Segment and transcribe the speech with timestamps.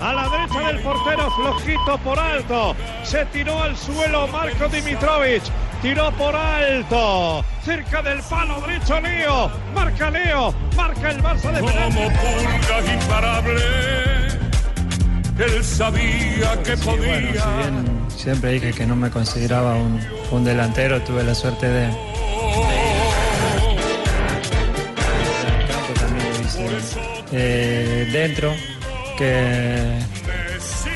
[0.00, 2.74] A la derecha del portero, flojito por alto.
[3.04, 5.42] Se tiró al suelo Marco Dimitrovic.
[5.82, 7.44] Tiró por alto.
[7.64, 9.50] Cerca del palo derecho Leo.
[9.74, 10.54] Marca Leo.
[10.76, 13.60] Marca el Barça de Como pulga imparable.
[15.38, 17.42] Él sabía que Sí, bueno, podía.
[17.42, 21.88] si bien siempre dije que no me consideraba un, un delantero, tuve la suerte de...
[27.32, 28.52] eh, dentro,
[29.20, 29.98] que,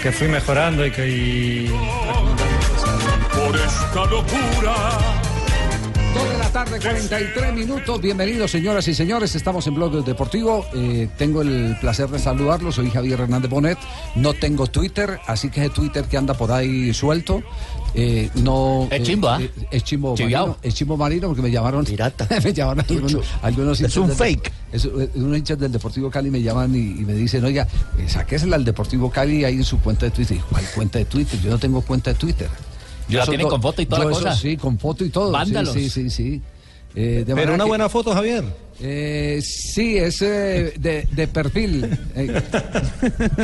[0.03, 1.71] que fui mejorando y que...
[6.15, 8.01] Dos de la tarde, 43 minutos.
[8.01, 9.35] Bienvenidos, señoras y señores.
[9.35, 10.65] Estamos en Blog Deportivo.
[10.75, 12.77] Eh, tengo el placer de saludarlos.
[12.77, 13.79] Soy Javier Hernández Bonet.
[14.15, 17.43] No tengo Twitter, así que ese Twitter que anda por ahí suelto.
[17.95, 19.41] eh, no, Es chimbo, ¿ah?
[19.43, 20.57] eh, es chimbo marino.
[20.63, 21.85] Es chimbo marino porque me llamaron.
[21.85, 22.29] Pirata.
[22.45, 24.53] me llamaron algunos, algunos Es un del- fake.
[24.73, 27.67] es, eh, unos hinchas del Deportivo Cali me llaman y, y me dicen, oiga,
[27.99, 30.39] eh, sáquesela al Deportivo Cali ahí en su cuenta de Twitter.
[30.49, 31.41] ¿Cuál cuenta de Twitter?
[31.41, 32.49] Yo no tengo cuenta de Twitter.
[33.09, 34.37] ¿La soy tiene con foto y toda yo la eso cosa?
[34.37, 35.27] Sí, con foto y todo.
[35.29, 35.73] Sí, Vándalos.
[35.75, 36.43] Sí, sí, sí.
[36.95, 38.45] Eh, de Pero una que- buena foto, Javier.
[38.81, 41.87] Eh, sí, es eh, de, de perfil.
[42.17, 42.41] Eh,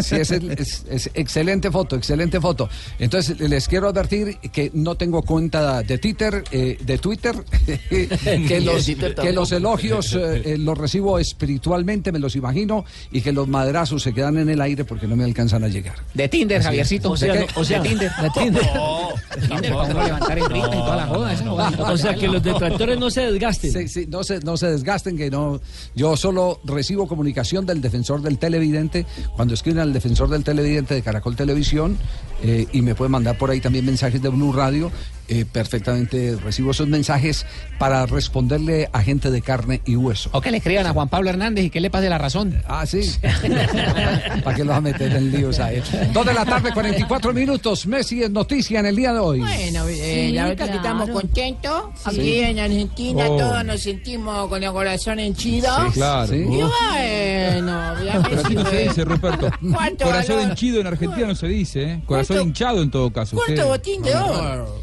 [0.02, 2.68] sí, es, el- es- es excelente foto, excelente foto.
[2.98, 7.34] Entonces, les quiero advertir que no tengo cuenta de Twitter, eh, de Twitter,
[7.88, 13.20] que, los, Twitter que los elogios eh, eh, los recibo espiritualmente, me los imagino, y
[13.20, 15.96] que los madrazos se quedan en el aire porque no me alcanzan a llegar.
[16.14, 17.10] De Tinder, Javiercito.
[17.12, 18.10] O sea, ¿De no- o sea- de Tinder.
[18.22, 18.62] De Tinder.
[19.48, 21.32] Tinder para uno levantar el ritmo y toda la joda.
[21.32, 21.68] eso no va.
[21.92, 23.72] O sea, que los detractores no se desgasten.
[23.72, 25.60] Sí, sí, no se, no se desgasten, no.
[25.94, 29.04] Yo solo recibo comunicación del defensor del televidente.
[29.34, 31.98] Cuando escriben al defensor del televidente de Caracol Televisión,
[32.42, 34.90] eh, y me pueden mandar por ahí también mensajes de Blue Radio,
[35.30, 37.46] eh, perfectamente recibo esos mensajes
[37.78, 40.28] para responderle a gente de carne y hueso.
[40.32, 42.62] O que le escriban a Juan Pablo Hernández y que le pase la razón.
[42.68, 43.00] Ah, sí.
[44.44, 45.82] ¿Para qué los va a meter en líos a él?
[46.12, 47.86] Dos de la tarde, 44 minutos.
[47.86, 49.40] Messi es noticia en el día de hoy.
[49.40, 50.72] Bueno, eh, Sí, la verdad claro.
[50.72, 51.82] que estamos contentos.
[52.04, 53.36] Aquí en Argentina Oh.
[53.36, 55.68] todos nos sentimos con el corazón henchido.
[55.86, 56.34] Sí, claro.
[56.34, 59.50] Y bueno, ya Pero así no se dice, Ruperto.
[59.72, 60.50] ¿Cuánto Corazón valor?
[60.50, 62.02] henchido en Argentina no se dice, ¿eh?
[62.06, 63.36] Corazón ¿Cuánto- hinchado en todo caso.
[63.36, 64.82] ¿Cuánto Usted- botín de oro?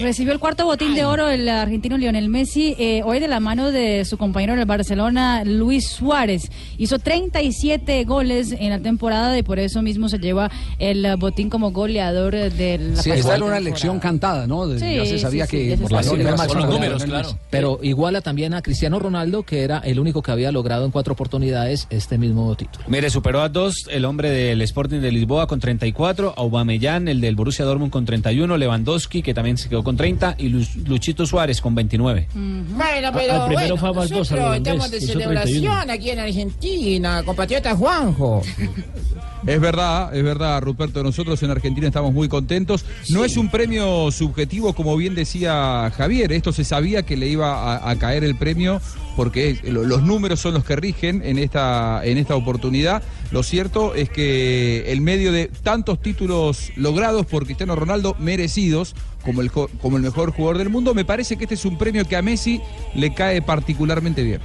[0.00, 3.70] Recibió el cuarto botín de oro el argentino Lionel Messi eh, hoy de la mano
[3.72, 6.50] de su compañero en el Barcelona, Luis Suárez.
[6.78, 11.72] Hizo 37 goles en la temporada y por eso mismo se lleva el botín como
[11.72, 13.60] goleador de la Sí, esta era una temporada.
[13.60, 14.66] lección cantada, ¿no?
[14.66, 16.20] De- Sí, ya se sabía sí, sí, que sabía.
[16.20, 17.38] era Con máximo los números, claro.
[17.50, 21.12] Pero iguala también a Cristiano Ronaldo, que era el único que había logrado en cuatro
[21.14, 22.84] oportunidades este mismo título.
[22.88, 27.34] Mire, superó a dos el hombre del Sporting de Lisboa con 34, Aubameyang, el del
[27.36, 31.60] Borussia Dortmund con 31, Lewandowski, que también se quedó con 30, y Lu- Luchito Suárez
[31.60, 32.28] con 29.
[32.34, 35.92] Bueno, pero al primero bueno, fue a nosotros estamos de celebración 31.
[35.92, 38.42] aquí en Argentina, compatriota Juanjo.
[39.46, 41.02] Es verdad, es verdad, Ruperto.
[41.02, 42.84] Nosotros en Argentina estamos muy contentos.
[43.08, 46.32] No es un premio subjetivo, como bien decía Javier.
[46.32, 48.80] Esto se sabía que le iba a, a caer el premio
[49.16, 53.02] porque es- los números son los que rigen en esta, en esta oportunidad.
[53.30, 58.94] Lo cierto es que el medio de tantos títulos logrados por Cristiano Ronaldo, merecidos,
[59.24, 62.06] como el, como el mejor jugador del mundo, me parece que este es un premio
[62.06, 62.60] que a Messi
[62.94, 64.40] le cae particularmente bien.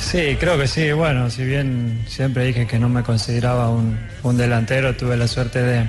[0.00, 0.90] Sí, creo que sí.
[0.92, 5.62] Bueno, si bien siempre dije que no me consideraba un, un delantero, tuve la suerte
[5.62, 5.88] de,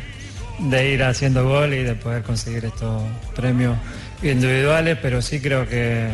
[0.60, 3.02] de ir haciendo gol y de poder conseguir estos
[3.36, 3.78] premios
[4.22, 6.10] individuales, pero sí creo que,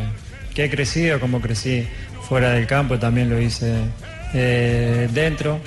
[0.53, 1.85] que he crecido como crecí
[2.29, 3.75] fuera del campo, también lo hice
[4.33, 5.59] eh, dentro,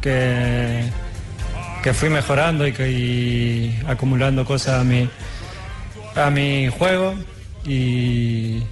[0.00, 0.84] que,
[1.82, 5.08] que fui mejorando y, que, acumulando cosas a mi,
[6.14, 7.14] a mi juego
[7.64, 8.62] y,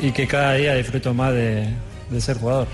[0.00, 1.68] y que cada día disfruto más de,
[2.10, 2.66] de ser jugador.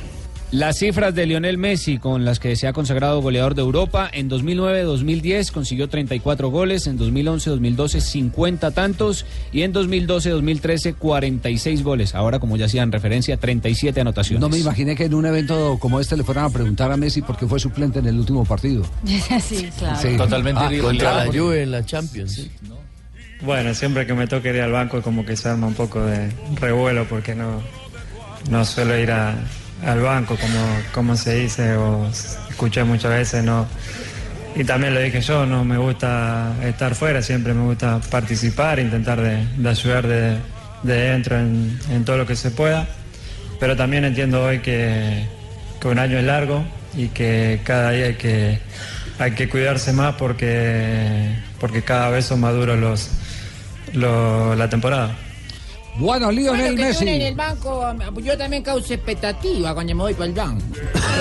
[0.51, 4.31] Las cifras de Lionel Messi con las que se ha consagrado goleador de Europa, en
[4.31, 12.15] 2009-2010 consiguió 34 goles, en 2011-2012 50 tantos y en 2012-2013 46 goles.
[12.15, 14.41] Ahora, como ya hacían referencia, 37 anotaciones.
[14.41, 17.23] No me imaginé que en un evento como este le fueran a preguntar a Messi
[17.23, 18.85] por qué fue suplente en el último partido.
[19.41, 19.99] sí, claro.
[20.01, 20.17] Sí.
[20.17, 22.49] Totalmente Ah, contra la Juve en la Champions.
[23.43, 26.31] Bueno, siempre que me toque ir al banco como que se arma un poco de
[26.61, 27.61] revuelo porque no,
[28.50, 30.58] no suelo ir al banco como,
[30.93, 32.08] como se dice o
[32.50, 33.67] escuché muchas veces, no.
[34.56, 39.20] Y también lo dije yo, no me gusta estar fuera, siempre me gusta participar, intentar
[39.20, 40.37] de, ayudar de,
[40.85, 42.87] de dentro en, todo lo que se pueda.
[43.58, 45.25] Pero también entiendo hoy que,
[45.81, 46.64] que un año es largo
[46.96, 48.61] y que cada día hay que,
[49.19, 53.11] hay que cuidarse más porque, porque cada vez son más duros los,
[53.93, 55.17] lo- la temporada.
[55.96, 57.08] Bueno, Lionel Bueno, que yo Messi.
[57.08, 60.62] en el banco, yo también causo expectativa cuando me voy para el banco.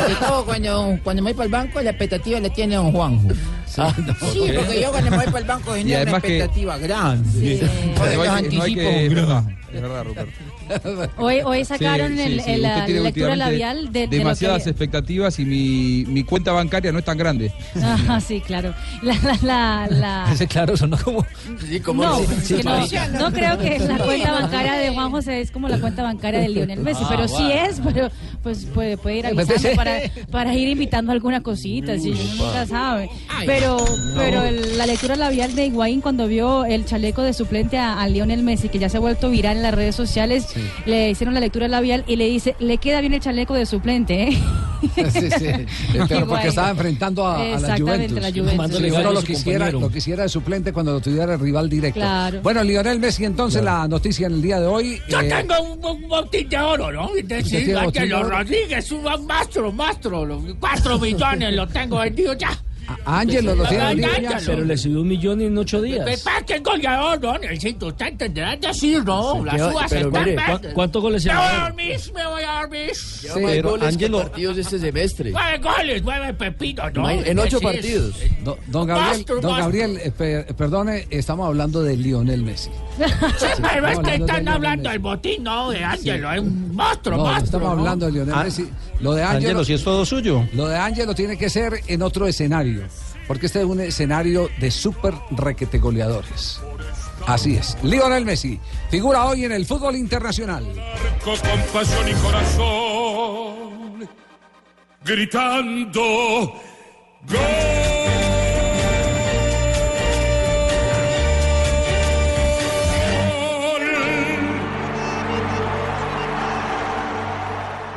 [0.02, 3.28] Sobre todo cuando, cuando me voy para el banco, la expectativa la tiene don Juanjo.
[3.78, 6.78] Ah, Sí, porque yo cuando me voy para el banco genero una además que- expectativa
[6.78, 7.70] grande.
[7.98, 8.84] Por No los hay que- no anticipos.
[8.94, 9.44] es verdad,
[9.74, 10.32] es verdad, Ruperto.
[11.18, 12.52] Hoy, hoy sacaron Sí, el- sí, sí.
[12.52, 14.18] el- la, lectura labial de, de lo que...
[14.20, 17.52] demasiadas expectativas y mi, mi cuenta bancaria no es tan grande.
[17.82, 18.74] Ajá, sí, claro.
[19.02, 21.26] La, la, la, Ese claro, sonó como.
[21.68, 25.68] Sí, No, Sí, no, no creo que la cuenta bancaria de Juan José es como
[25.68, 27.50] la cuenta bancaria de Lionel Messi, Ah, pero sí bueno.
[27.54, 28.10] es, pero
[28.44, 33.10] pues puede, puede ir avisando para, para ir invitando alguna cosita, si uno nunca sabe.
[33.46, 33.78] Pero,
[34.18, 38.08] pero el- la lectura labial de Higuaín cuando vio el chaleco de suplente a, a
[38.10, 40.48] Lionel Messi, que ya se ha vuelto viral en las redes sociales,
[40.86, 44.24] le hicieron la lectura labial y le dice, le queda bien el chaleco de suplente,
[44.24, 44.38] ¿eh?
[44.84, 45.46] Sí, sí.
[46.10, 48.22] Pero porque estaba enfrentando a, a la Exactamente, Juventus.
[48.22, 48.32] la
[48.92, 49.14] Juventus.
[49.14, 52.02] Lo quisiera, lo quisiera de suplente cuando lo tuviera el rival directo.
[52.02, 52.42] Claro.
[52.42, 55.00] Bueno, Lionel Messi, entonces la noticia en el día de hoy.
[55.08, 57.06] Yo eh, tengo un, un botín de oro, ¿no?
[57.16, 57.78] Es ¿Usted decir,
[58.38, 59.04] Rodríguez, un
[59.76, 62.50] mastro, lo- cuatro millones lo tengo vendido ya.
[63.06, 64.30] Ángelo lo tiene Ángelo.
[64.46, 66.06] Pero le subió un millón en ocho días.
[66.06, 67.38] Me pasa que el goleador, ¿no?
[67.38, 69.34] Necesito, usted entenderá decir, ¿no?
[69.34, 70.58] Sí, Las pero- uvas pero están mire, verdes.
[70.70, 72.92] ¿cu- cuántos goles se Me voy a dormir, me voy a dormir.
[73.22, 75.32] Lleva más goles que partidos este semestre.
[75.32, 77.10] Nueve goles, nueve pepinos, ¿no?
[77.10, 78.16] En ocho partidos.
[78.44, 79.58] Don, don Gabriel, don.
[79.58, 82.70] Gabriel eh, pe- perdone, estamos hablando de Lionel Messi.
[82.98, 85.70] Sí, pero es que están hablando del botín, ¿no?
[85.72, 87.44] De Ángelo, es un monstruo, monstruo.
[87.46, 88.70] estamos hablando de Lionel Ah, Messi.
[89.00, 90.48] Lo de Ángelo, Ángelo, si es todo suyo.
[90.54, 92.73] Lo de Ángelo tiene que ser en otro escenario,
[93.28, 96.60] porque este es un escenario de súper requete goleadores.
[97.26, 97.78] Así es.
[97.84, 98.60] Lionel Messi
[98.90, 100.66] figura hoy en el fútbol internacional.
[101.24, 101.38] con
[101.74, 104.10] pasión y corazón,
[105.06, 106.54] gritando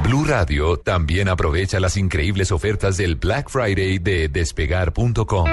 [0.07, 5.51] Blue Radio también aprovecha las increíbles ofertas del Black Friday de despegar.com.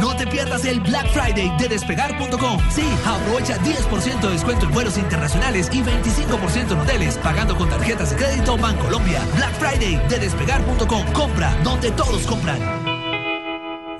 [0.00, 2.58] No te pierdas el Black Friday de despegar.com.
[2.70, 8.10] Sí, aprovecha 10% de descuento en vuelos internacionales y 25% en hoteles, pagando con tarjetas
[8.10, 9.20] de crédito Bancolombia.
[9.36, 11.12] Black Friday de despegar.com.
[11.12, 12.91] Compra donde todos compran.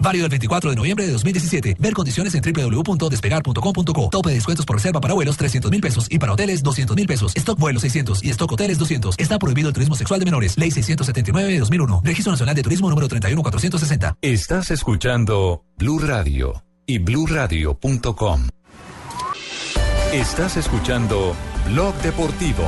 [0.02, 1.76] Válido el 24 de noviembre de 2017.
[1.78, 4.08] Ver condiciones en www.despegar.com.co.
[4.10, 7.06] Tope de descuentos por reserva para vuelos 300 mil pesos y para hoteles 200 mil
[7.06, 7.36] pesos.
[7.36, 9.14] Stock vuelos 600 y stock hoteles 200.
[9.18, 10.58] Está prohibido el turismo sexual de menores.
[10.58, 12.02] Ley 679 de 2001.
[12.04, 14.18] Registro Nacional de Turismo número 31460.
[14.20, 18.48] Estás escuchando Blue Radio y bluradio.com.
[20.12, 21.34] Estás escuchando
[21.70, 22.64] Blog Deportivo.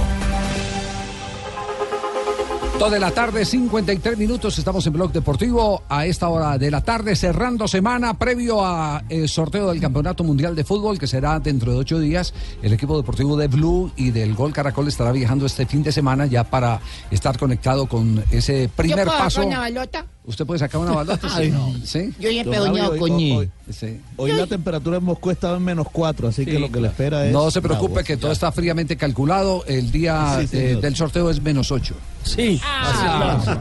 [2.90, 7.16] De la tarde, 53 minutos, estamos en Blog Deportivo a esta hora de la tarde,
[7.16, 11.78] cerrando semana previo a el sorteo del Campeonato Mundial de Fútbol que será dentro de
[11.78, 12.32] ocho días.
[12.62, 16.26] El equipo deportivo de Blue y del Gol Caracol estará viajando este fin de semana
[16.26, 16.78] ya para
[17.10, 19.30] estar conectado con ese primer ¿Yo puedo paso.
[19.42, 20.06] sacar una balota?
[20.26, 21.28] ¿Usted puede sacar una balota?
[21.34, 21.50] Ay, Sí.
[21.52, 21.72] no.
[21.84, 22.14] ¿Sí?
[22.20, 23.98] Yo ya he con hoy- hoy- Sí.
[24.16, 27.26] Hoy la temperatura en Moscú estaba en menos 4, así que lo que le espera
[27.26, 27.32] es.
[27.32, 29.64] No se preocupe que todo está fríamente calculado.
[29.66, 31.94] El día eh, del sorteo es menos 8.
[32.24, 32.60] Sí.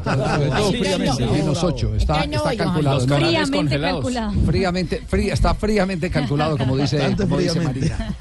[0.03, 1.95] Todo fríamente, menos 8.
[1.95, 3.05] Está, está calculado.
[3.05, 4.33] Los Fríamente calculado.
[4.45, 7.59] Fríamente, fría, está fríamente calculado, como dice, como dice.
[7.59, 8.15] María.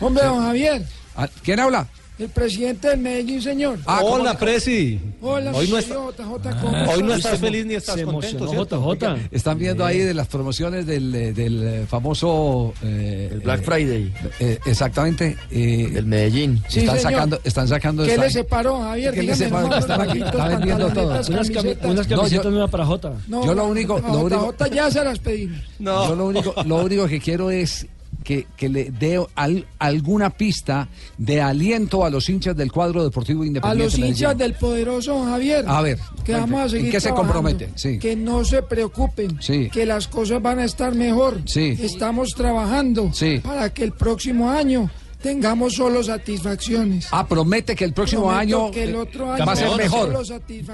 [0.00, 0.82] Hombre, don Javier,
[1.18, 1.86] Ah, ¿Quién habla?
[2.18, 3.78] El presidente del Medellín, señor.
[3.84, 4.98] Ah, ¿cómo Hola, le- Presi.
[5.20, 5.94] Hola, Hoy no, soy está-
[6.24, 7.38] JJ, ¿cómo hoy no estás?
[7.38, 8.46] feliz ni estás Se contento.
[8.64, 9.16] JJ.
[9.30, 12.72] Están viendo ahí de las promociones del, eh, del eh, famoso...
[12.82, 15.36] eh, El Black Friday eh, exactamente.
[15.50, 16.62] eh, del Medellín.
[16.68, 17.12] Sí, están, señor.
[17.12, 18.04] sacando, están sacando...
[18.04, 19.12] ¿Qué están- le separó, Javier?
[19.14, 19.66] ¿Qué le separó?
[19.66, 21.06] hermano, Está- taquitos, está vendiendo todo.
[21.08, 21.90] Unas, cami- camisetas.
[21.90, 23.12] unas No, yo- nuevas para Jota.
[23.28, 25.58] No, Yo lo único- no, lo único- JJ ya se las pedimos.
[25.78, 27.86] Yo lo único, lo único que quiero es
[28.26, 33.44] que, que le dé al- alguna pista de aliento a los hinchas del cuadro deportivo
[33.44, 33.84] A independiente.
[33.84, 34.14] los Medellín?
[34.16, 35.64] hinchas del poderoso don Javier.
[35.68, 37.70] A ver, que vamos a ¿en seguir qué se compromete?
[37.76, 38.00] Sí.
[38.00, 39.40] Que no se preocupen.
[39.40, 39.70] Sí.
[39.70, 41.40] Que las cosas van a estar mejor.
[41.46, 41.78] Sí.
[41.80, 43.12] Estamos trabajando
[43.44, 44.90] para que el próximo año
[45.22, 47.06] tengamos solo satisfacciones.
[47.12, 50.12] Ah, promete que el próximo año, que el otro año va a ser mejor.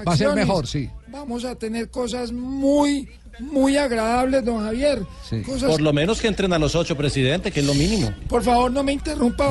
[0.07, 0.89] Va a ser mejor, sí.
[1.07, 3.07] Vamos a tener cosas muy,
[3.39, 5.01] muy agradables, don Javier.
[5.45, 8.11] Cosas Por lo menos que entren a los ocho, presidente, que es lo mínimo.
[8.29, 9.49] Por favor, no me interrumpa.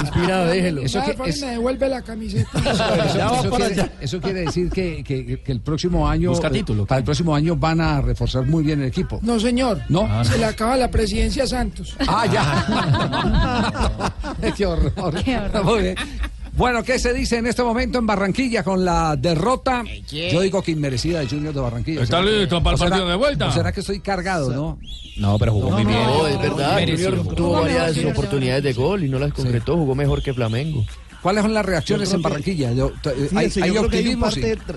[0.00, 0.82] Inspirado, déjelo.
[0.82, 2.48] Eso Eso que- es- me devuelve la camiseta.
[2.58, 3.92] Eso, quiere, allá.
[4.00, 6.86] eso quiere decir que, que- que el próximo año, Busca título.
[6.86, 9.18] para el próximo año van a reforzar muy bien el equipo.
[9.22, 9.80] No, señor.
[9.88, 10.08] ¿No?
[10.24, 11.96] Se le acaba la presidencia a Santos.
[12.06, 14.12] Ah, ya.
[14.56, 14.92] Qué horror.
[15.64, 15.94] Muy bien.
[16.56, 19.84] Bueno, ¿qué se dice en este momento en Barranquilla con la derrota?
[20.10, 22.02] Yo digo que inmerecida de Junior de Barranquilla.
[22.02, 23.52] ¿Está ¿Será que- listo para el partido de vuelta?
[23.52, 24.78] ¿Será que estoy cargado, no?
[25.18, 26.02] No, pero jugó muy bien.
[26.02, 26.78] No, es verdad.
[26.80, 29.76] Junior tuvo varias oportunidades de gol y no las concretó.
[29.76, 30.84] Jugó mejor que Flamengo.
[31.22, 32.70] ¿Cuáles son las reacciones en Barranquilla?
[32.72, 34.74] Eh, ¿Hay, Fíjese, hay yo, creo que hay un optimismo?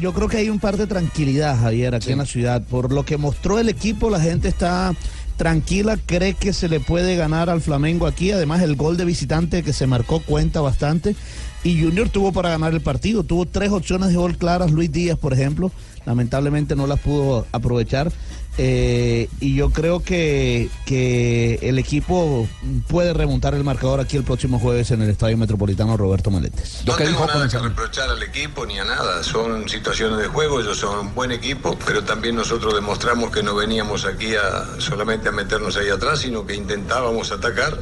[0.00, 2.62] yo creo que hay un par de tranquilidad, Javier, aquí en la ciudad.
[2.62, 4.94] Por lo que mostró el equipo, la gente está
[5.38, 8.32] tranquila, cree que se le puede ganar al Flamengo aquí.
[8.32, 11.16] Además, el gol de visitante que se marcó cuenta bastante.
[11.64, 13.22] Y Junior tuvo para ganar el partido.
[13.22, 14.70] Tuvo tres opciones de gol claras.
[14.70, 15.72] Luis Díaz, por ejemplo,
[16.04, 18.12] lamentablemente no las pudo aprovechar.
[18.60, 22.48] Eh, y yo creo que, que el equipo
[22.88, 26.82] puede remontar el marcador aquí el próximo jueves en el Estadio Metropolitano Roberto Maletes.
[26.84, 29.22] No tengo nada que reprochar al equipo ni a nada.
[29.22, 33.54] Son situaciones de juego, ellos son un buen equipo, pero también nosotros demostramos que no
[33.54, 37.78] veníamos aquí a, solamente a meternos ahí atrás, sino que intentábamos atacar.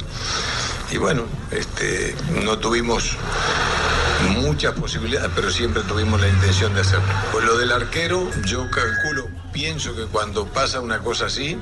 [0.91, 2.15] Y bueno, este,
[2.45, 3.17] no tuvimos
[4.41, 7.07] muchas posibilidades, pero siempre tuvimos la intención de hacerlo.
[7.31, 11.57] Pues lo del arquero, yo calculo, pienso que cuando pasa una cosa así,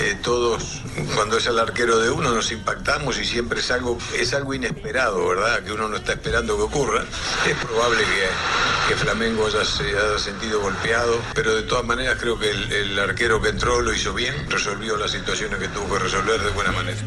[0.00, 0.82] eh, todos,
[1.14, 5.26] cuando es el arquero de uno, nos impactamos y siempre es algo, es algo inesperado,
[5.26, 5.62] ¿verdad?
[5.64, 7.04] Que uno no está esperando que ocurra.
[7.48, 8.02] Es probable
[8.88, 12.98] que, Flamengo haya, se haya sentido golpeado, pero de todas maneras creo que el, el
[12.98, 16.72] arquero que entró lo hizo bien, resolvió las situaciones que tuvo que resolver de buena
[16.72, 16.98] manera.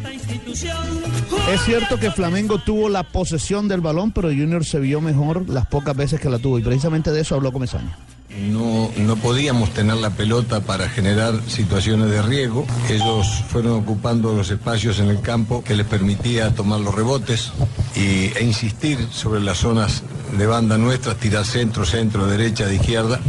[1.48, 5.66] Es cierto que Flamengo tuvo la posesión del balón, pero Junior se vio mejor las
[5.66, 6.58] pocas veces que la tuvo.
[6.58, 7.96] Y precisamente de eso habló Comesaña.
[8.38, 12.64] No, no podíamos tener la pelota para generar situaciones de riesgo.
[12.88, 17.52] Ellos fueron ocupando los espacios en el campo que les permitía tomar los rebotes
[17.96, 20.04] y, e insistir sobre las zonas
[20.38, 23.20] de banda nuestras, tirar centro, centro, derecha, de izquierda.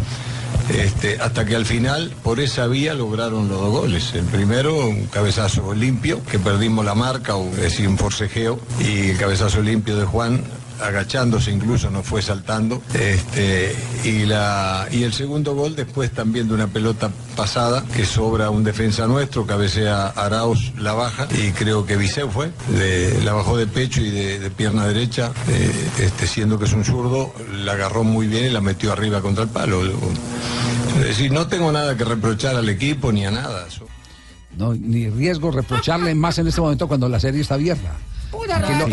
[0.70, 4.14] Este, hasta que al final, por esa vía, lograron los dos goles.
[4.14, 9.10] El primero, un cabezazo limpio, que perdimos la marca, o es decir, un forcejeo, y
[9.10, 10.44] el cabezazo limpio de Juan,
[10.82, 12.82] agachándose incluso, no fue saltando.
[12.94, 18.50] Este, y, la, y el segundo gol después también de una pelota pasada que sobra
[18.50, 22.52] un defensa nuestro, cabecea Arauz, la baja y creo que Viseu fue,
[23.24, 26.84] la bajó de pecho y de, de pierna derecha, eh, este, siendo que es un
[26.84, 27.34] zurdo,
[27.64, 29.82] la agarró muy bien y la metió arriba contra el palo.
[31.00, 33.68] Es decir, no tengo nada que reprochar al equipo ni a nada.
[34.58, 37.96] No, ni riesgo reprocharle más en este momento cuando la serie está abierta.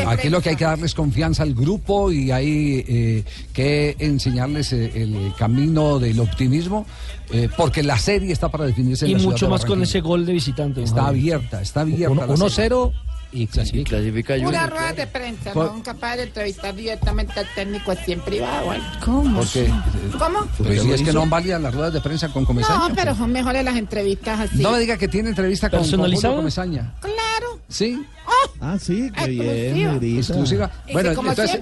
[0.06, 4.90] Aquí lo, que hay que darles confianza al grupo y hay eh, que enseñarles eh,
[4.94, 6.86] el camino del optimismo,
[7.30, 9.06] eh, porque la serie está para definirse.
[9.06, 10.82] En y mucho más con ese gol de visitante.
[10.82, 12.26] Está abierta, está abierta.
[12.26, 12.92] 1-0
[13.32, 13.80] y clasifica.
[13.80, 18.12] Y clasifica Una rueda de prensa, no son capaces de entrevistar directamente al técnico así
[18.12, 18.72] en privado.
[18.72, 18.80] ¿eh?
[19.04, 19.40] ¿Cómo?
[19.40, 19.70] Porque,
[20.18, 20.46] ¿Cómo?
[20.56, 22.88] Pues si es que no validan las ruedas de prensa con Comesaña.
[22.88, 23.18] No, pero pues.
[23.18, 24.62] son mejores las entrevistas así.
[24.62, 26.94] No me diga que tiene entrevista con, con Julio Comesaña.
[27.00, 27.58] Claro.
[27.68, 28.02] Sí.
[28.26, 28.50] ¡Oh!
[28.60, 30.70] Ah, sí, qué bien, exclusiva.
[30.92, 31.60] Bueno, entonces,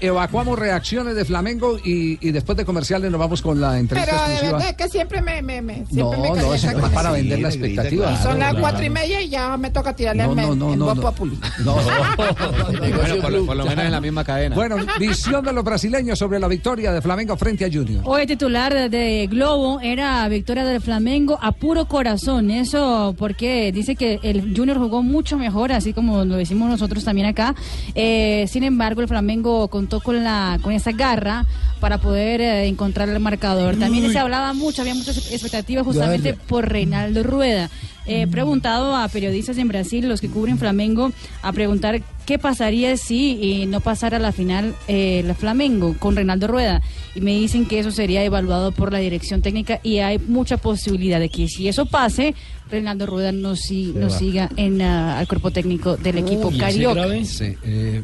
[0.00, 4.46] evacuamos reacciones de Flamengo y, después de comerciales nos vamos con la entrevista Pero exclusiva.
[4.46, 7.40] de verdad es que siempre me, me, me siempre no, me no, es para vender
[7.40, 8.22] la expectativa.
[8.22, 10.97] Son las cuatro y media y ya me toca tirarle no, al no, no, no,
[11.02, 11.10] no.
[11.10, 11.38] Populi.
[11.64, 11.74] No.
[11.74, 14.54] Bueno, por, lo- por lo menos en la misma cadena.
[14.54, 18.02] Bueno, visión de los brasileños sobre la victoria de Flamengo frente a Junior.
[18.04, 22.50] Hoy titular de Globo era victoria del Flamengo a puro corazón.
[22.50, 27.26] Eso porque dice que el Junior jugó mucho mejor, así como lo decimos nosotros también
[27.28, 27.54] acá.
[27.94, 31.44] Eh, sin embargo, el Flamengo contó con la con esa garra
[31.80, 33.76] para poder eh, encontrar el marcador.
[33.76, 37.70] También se hablaba mucho, había muchas expectativas justamente por Reinaldo Rueda.
[38.08, 41.12] Eh, preguntado a periodistas en Brasil, los que cubren Flamengo,
[41.42, 46.46] a preguntar ¿qué pasaría si eh, no pasara la final eh, la Flamengo con Reinaldo
[46.46, 46.82] Rueda?
[47.14, 51.18] Y me dicen que eso sería evaluado por la dirección técnica y hay mucha posibilidad
[51.20, 52.34] de que si eso pase,
[52.70, 57.06] Reinaldo Rueda no, si- no siga en ah, al cuerpo técnico del equipo Uy, carioca.
[57.24, 58.02] Sí, eh,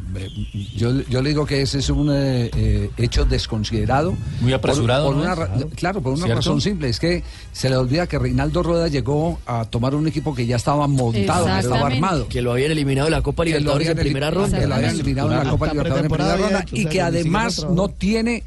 [0.75, 4.15] yo, yo le digo que ese es un eh, eh, hecho desconsiderado.
[4.41, 5.31] Muy apresurado, Por, por ¿no?
[5.31, 5.69] una ra- Claro.
[5.75, 6.35] claro, por una ¿Cierto?
[6.41, 6.89] razón simple.
[6.89, 10.55] Es que se le olvida que Reinaldo Rueda llegó a tomar un equipo que ya
[10.55, 12.27] estaba montado, que estaba armado.
[12.27, 14.59] Que lo habían eliminado de la Copa que lo Libertadores en primera ronda.
[14.59, 17.89] que lo habían eliminado en la Copa Libertadores en primera ronda y que además no
[17.89, 18.43] tiene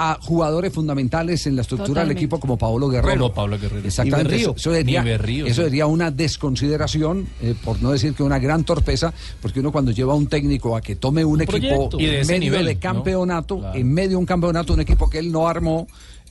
[0.00, 3.20] a jugadores fundamentales en la estructura del equipo como Paolo Guerrero.
[3.20, 3.84] Como Pablo Guerrero.
[3.84, 4.30] Exactamente.
[4.36, 4.50] Ni Berrío.
[4.50, 5.62] Eso, eso sería, Ni Berrío, eso sí.
[5.62, 10.12] sería una desconsideración, eh, por no decir que una gran torpeza, porque uno cuando lleva
[10.12, 11.58] a un técnico a que tome un, Un equipo
[11.90, 11.98] proyecto.
[12.00, 12.80] Y de en medio nivel, de ¿no?
[12.80, 13.76] campeonato, Claro.
[13.76, 15.88] en medio de un campeonato, un equipo que él no armó,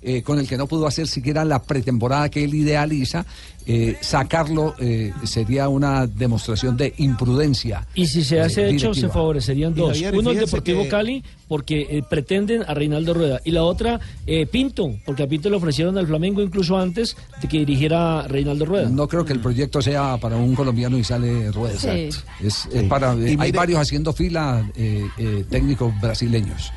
[0.08, 3.26] eh, con el que no pudo hacer siquiera la pretemporada que él idealiza,
[3.66, 7.86] eh, sacarlo eh, sería una demostración de imprudencia.
[7.94, 9.90] Y si se hace eh, hecho, se favorecerían dos.
[9.92, 13.42] Javier, Uno el Deportivo que- Cali, porque eh, pretenden a Reinaldo Rueda.
[13.44, 17.48] Y la otra, eh, Pinto, porque a Pinto le ofrecieron al Flamengo incluso antes de
[17.50, 18.88] que dirigiera Reinaldo Rueda.
[18.90, 21.78] No creo que el proyecto sea para un colombiano y sale rueda.
[21.78, 21.90] Sí.
[21.90, 22.80] Es, es Sí.
[22.88, 26.72] para, Y hay mire- varios haciendo fila eh, eh, técnicos brasileños.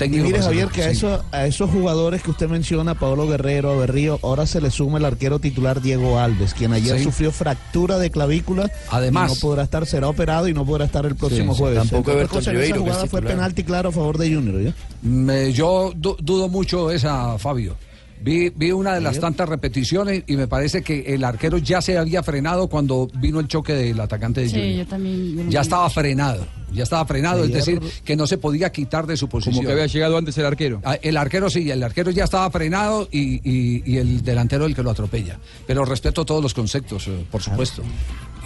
[0.00, 0.96] Y mire, Javier, que a, sí.
[0.96, 4.98] eso- a esos jugadores que usted menciona, Pablo Guerrero, a Berrío, ahora se le suma
[4.98, 7.04] el arquero titular Diego Alves, quien ayer Sí.
[7.04, 8.70] sufrió fractura de clavícula.
[8.90, 9.30] Además.
[9.30, 11.62] y no podrá estar, será operado y no podrá estar el próximo Sí, sí.
[11.62, 11.78] jueves.
[11.78, 13.92] Tampoco Entre otras Everton cosas, en esa Ribeiro, que es jugada fue penalti claro a
[13.92, 14.62] favor de Junior.
[14.62, 14.74] ¿ya?
[15.02, 17.76] Me- yo du- dudo mucho esa, Fabio.
[18.24, 21.98] Vi, vi una de las tantas repeticiones y me parece que el arquero ya se
[21.98, 24.76] había frenado cuando vino el choque del atacante de Sí, Junior.
[24.78, 25.36] yo también.
[25.36, 29.18] yo Ya estaba frenado, ya estaba frenado, es decir, que no se podía quitar de
[29.18, 29.56] su posición.
[29.56, 30.80] Como que había llegado antes el arquero.
[30.84, 34.74] Ah, El arquero sí, el arquero ya estaba frenado y, y- y el delantero el
[34.74, 35.38] que lo atropella.
[35.66, 37.82] Pero respeto todos los conceptos, eh, por supuesto.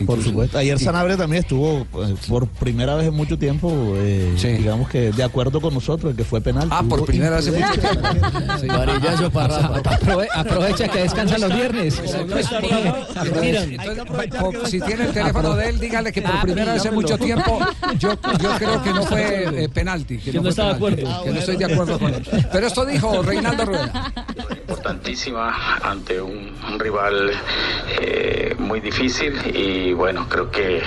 [0.06, 0.58] Por supuesto.
[0.58, 5.22] Ayer Sanabria también estuvo eh, por primera vez en mucho tiempo, eh, digamos que de
[5.24, 6.68] acuerdo con nosotros, que fue penal.
[6.70, 8.08] Ah, por primera vez en mucho tiempo.
[8.68, 12.00] Varillazo para Aprove- aprovecha que descansan los viernes.
[14.66, 17.58] Si tiene el teléfono de él, dígale que por primera vez en mucho tiempo
[17.98, 20.18] yo, yo creo que no fue eh, penalti.
[20.18, 21.22] Que, Que no está de acuerdo.
[21.24, 22.26] Que no estoy de acuerdo con él.
[22.52, 24.12] Pero esto dijo Reinaldo Rueda.
[24.60, 27.30] importantísima ante un, un rival
[28.00, 30.82] eh, muy difícil y bueno, creo que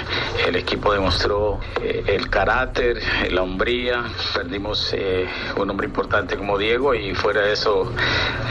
[0.48, 3.00] el equipo demostró eh, el carácter,
[3.32, 4.04] la hombría,
[4.34, 5.28] perdimos eh,
[5.58, 7.92] un hombre importante como Diego y fuera de eso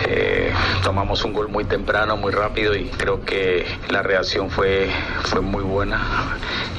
[0.07, 0.52] eh,
[0.83, 4.88] tomamos un gol muy temprano, muy rápido y creo que la reacción fue,
[5.24, 6.37] fue muy buena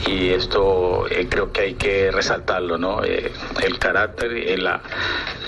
[0.08, 3.04] y esto creo que hay que resaltarlo, ¿no?
[3.04, 4.82] El carácter, la,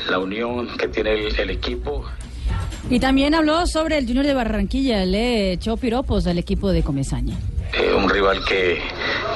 [0.09, 2.05] la unión que tiene el- el equipo.
[2.89, 7.37] Y también habló sobre el Junior de Barranquilla, le echó piropos al equipo de Comesaña.
[7.75, 8.81] Eh, un rival que,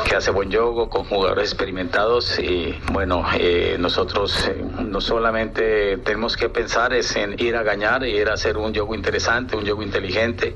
[0.07, 6.37] que hace buen juego con jugadores experimentados y bueno, eh, nosotros eh, no solamente tenemos
[6.37, 9.81] que pensar es en ir a ganar, ir a hacer un juego interesante, un juego
[9.81, 10.55] inteligente,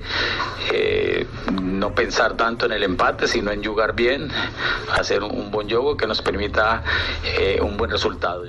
[0.72, 1.26] eh,
[1.60, 4.30] no pensar tanto en el empate, sino en jugar bien,
[4.94, 6.84] hacer un, un buen juego que nos permita
[7.62, 8.46] un buen resultado.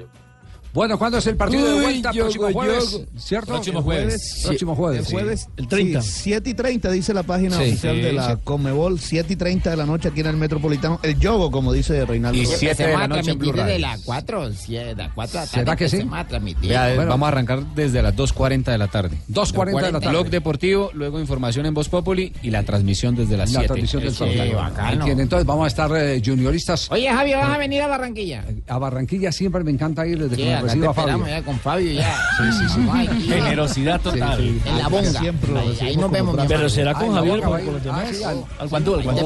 [0.73, 2.13] Bueno, ¿cuándo es el partido de Uy, vuelta?
[2.13, 3.05] yogo, Próximo jueves, yogo.
[3.19, 3.47] ¿cierto?
[3.53, 4.43] Próximo El jueves.
[4.47, 5.01] Próximo jueves.
[5.01, 5.13] El sí.
[5.13, 5.49] jueves.
[5.59, 6.03] El 30.
[6.03, 7.63] Sí, 7 y 30 dice la página Sí.
[7.65, 8.41] oficial Sí, de la sí.
[8.43, 8.99] Conmebol.
[8.99, 10.99] 7 y 30 de la noche aquí en el Metropolitano.
[11.03, 12.39] El yogo, como dice Reinaldo.
[12.39, 12.59] Y Rueda.
[12.59, 13.73] siete de la noche en Blue Radio.
[13.75, 15.97] de las 4, de las 4 de la ¿Será tarde que sí?
[15.99, 16.71] se va a transmitir.
[16.71, 19.19] Vea, Bueno, vamos a arrancar desde las 2.40 de la tarde.
[19.29, 20.09] 2:40 de la tarde.
[20.09, 23.67] Blog Deportivo, luego información en Voz Populi y la transmisión desde las La 7.
[23.69, 24.57] transmisión del Sí, sorteo.
[24.57, 25.07] bacano.
[25.07, 26.91] Entonces vamos a estar eh, junioristas.
[26.91, 28.45] Oye, Javi, ¿vas a venir a Barranquilla?
[28.69, 31.11] A Barranquilla siempre me encanta ir desde Te reciba Fabio.
[31.17, 32.17] esperamos ya con Fabio ya.
[32.39, 33.29] Sí, sí, sí.
[33.29, 34.39] Generosidad total.
[34.39, 34.69] Sí, sí.
[34.69, 35.21] En la bonga.
[35.21, 36.37] Siempre Ahí, ahí nos vemos.
[36.49, 38.23] Pero será con Ay, Javier, con, los demás.
[38.25, 38.45] al-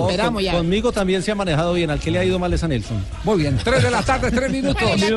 [0.00, 0.52] esperamos ya.
[0.52, 1.90] Conmigo también se ha manejado bien.
[1.90, 3.04] ¿Al que le ha ido mal es a Nelson?
[3.24, 4.82] Muy bien, 3 de la tarde, 3 minutos.
[4.82, 5.16] Bueno,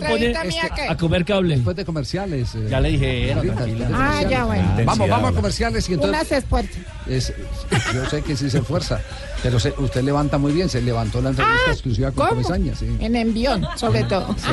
[0.89, 1.55] A comer cable.
[1.55, 2.55] Después de comerciales.
[2.55, 3.35] eh, Ya le dije,
[3.93, 4.67] Ah, ya, bueno.
[4.85, 6.43] Vamos, vamos a comerciales y entonces.
[6.51, 6.69] Unas.
[7.09, 7.33] Es-
[7.93, 9.01] yo sé que sí se esfuerza,
[9.43, 12.29] pero se- usted levanta muy bien, se levantó la entrevista Ah, exclusiva con.
[12.29, 12.87] Comesaña, sí.
[12.99, 14.35] En envión, sobre todo.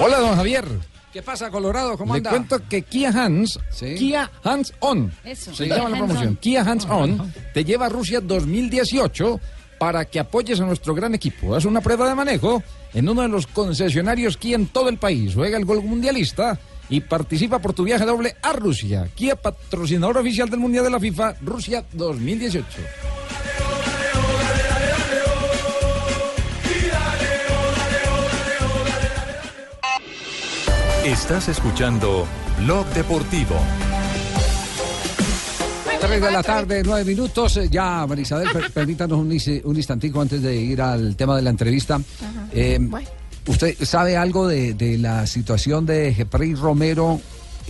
[0.00, 0.64] Hola, don Javier.
[1.12, 1.96] ¿Qué pasa, Colorado?
[1.96, 2.30] ¿Cómo Le anda?
[2.30, 3.94] cuento que Kia Hands, Sí.
[3.94, 5.54] Kia Hands On, Eso.
[5.54, 6.36] se llama la promoción.
[6.36, 9.40] Kia Hands On te lleva a Rusia 2018
[9.78, 11.54] para que apoyes a nuestro gran equipo.
[11.54, 12.62] Haz una prueba de manejo
[12.94, 15.34] en uno de los concesionarios Kia en todo el país.
[15.34, 16.58] Juega el gol mundialista
[16.88, 19.08] y participa por tu viaje doble a Rusia.
[19.14, 22.66] Kia, patrocinador oficial del Mundial de la FIFA, Rusia 2018.
[31.04, 32.26] Estás escuchando
[32.58, 33.56] Blog Deportivo.
[36.00, 37.56] 3 de la tarde, 9 minutos.
[37.56, 39.32] Eh, Ya, Marisabel, per- permítanos un,
[39.76, 42.00] instantico antes de ir al tema de la entrevista.
[42.52, 42.78] Eh,
[43.46, 47.20] ¿Usted sabe algo de, de la situación de Jepri Romero,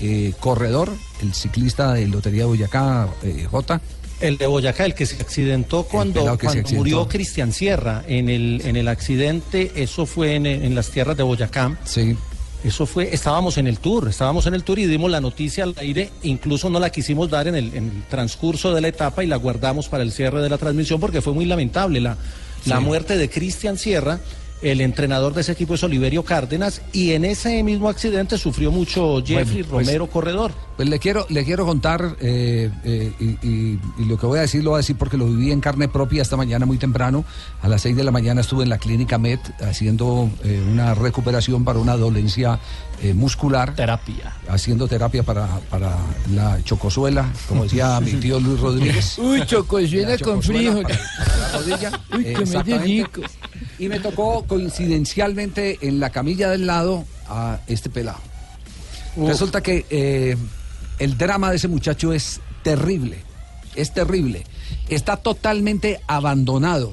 [0.01, 0.91] eh, corredor,
[1.23, 3.81] el ciclista de Lotería de Boyacá, eh, J?
[4.21, 6.75] El de Boyacá, el que se accidentó cuando, cuando accidentó.
[6.77, 11.23] murió Cristian Sierra en el, en el accidente, eso fue en, en las tierras de
[11.23, 11.77] Boyacá.
[11.85, 12.17] Sí.
[12.64, 15.75] Eso fue, estábamos en el tour, estábamos en el tour y dimos la noticia al
[15.79, 19.27] aire, incluso no la quisimos dar en el, en el transcurso de la etapa y
[19.27, 22.16] la guardamos para el cierre de la transmisión porque fue muy lamentable la,
[22.64, 24.19] la muerte de Cristian Sierra.
[24.62, 29.19] El entrenador de ese equipo es Oliverio Cárdenas y en ese mismo accidente sufrió mucho
[29.25, 30.53] Jeffrey Bueno, pues- Romero, corredor.
[30.77, 34.42] Pues le quiero, le quiero contar, eh, eh, y, y- y lo que voy a
[34.42, 37.25] decir lo voy a decir porque lo viví en carne propia esta mañana muy temprano.
[37.62, 41.64] A las 6 de la mañana estuve en la clínica MED haciendo eh, una recuperación
[41.64, 42.59] para una dolencia
[43.03, 43.75] eh, muscular.
[43.75, 44.35] Terapia.
[44.49, 45.97] Haciendo terapia para, para
[46.35, 49.19] la chocosuela, como decía mi tío Luis Rodríguez.
[49.19, 51.90] Uy, chocosuela La con rodilla.
[52.14, 53.07] Uy, que me.
[53.79, 58.19] Y me tocó coincidencialmente en la camilla del lado a este pelado.
[59.17, 60.37] Resulta que eh,
[60.99, 63.19] el drama de ese muchacho es terrible,
[63.75, 64.45] es terrible.
[64.89, 66.93] Está totalmente abandonado.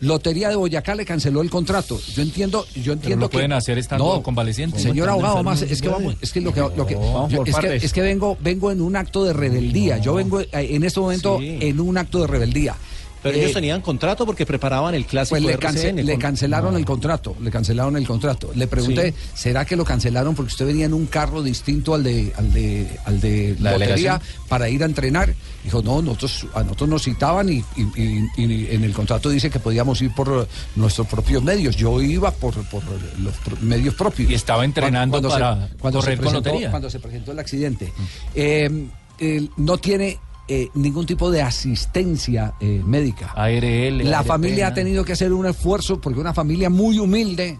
[0.00, 2.00] Lotería de Boyacá le canceló el contrato.
[2.14, 4.78] Yo entiendo, yo entiendo lo que pueden hacer estando convaleciente.
[4.78, 7.44] Señor abogado, más no es que vamos, es que lo que, lo que- No, yo-
[7.44, 9.98] es, que, es que vengo, vengo en un acto de rebeldía.
[9.98, 11.58] Yo vengo eh, en este momento Sí.
[11.60, 12.76] en un acto de rebeldía.
[13.22, 16.20] Pero Eh, ellos tenían contrato porque preparaban el clásico pues le, RCN cance- le con-
[16.22, 16.78] cancelaron No.
[16.78, 18.50] el contrato, le cancelaron el contrato.
[18.54, 19.16] Le pregunté, Sí.
[19.34, 22.88] ¿será que lo cancelaron porque usted venía en un carro distinto al de al de
[23.04, 24.20] al de ¿La lotería delegación?
[24.48, 25.34] para ir a entrenar?
[25.62, 29.50] Dijo, no, nosotros a nosotros nos citaban y, y- y- y en el contrato dice
[29.50, 31.76] que podíamos ir por eh, nuestros propios medios.
[31.76, 32.82] Yo iba por, por
[33.18, 34.30] los pro- medios propios.
[34.30, 36.70] Y estaba entrenando para se correr con presentó, lotería.
[36.70, 37.92] Cuando se presentó el accidente.
[38.34, 38.86] Eh,
[39.18, 40.18] él no tiene
[40.52, 43.32] eh, ningún tipo de asistencia eh, médica.
[43.36, 44.02] ARL.
[44.10, 47.58] La ARP, familia ha tenido que hacer un esfuerzo porque una familia muy humilde.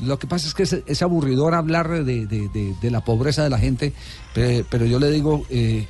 [0.00, 3.42] Lo que pasa es que es, es aburridor hablar de, de- de- de la pobreza
[3.44, 3.92] de la gente,
[4.34, 5.86] pe- pero yo le digo, eh,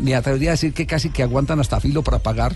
[0.00, 2.54] me atrevería a decir que casi que aguantan hasta filo para pagar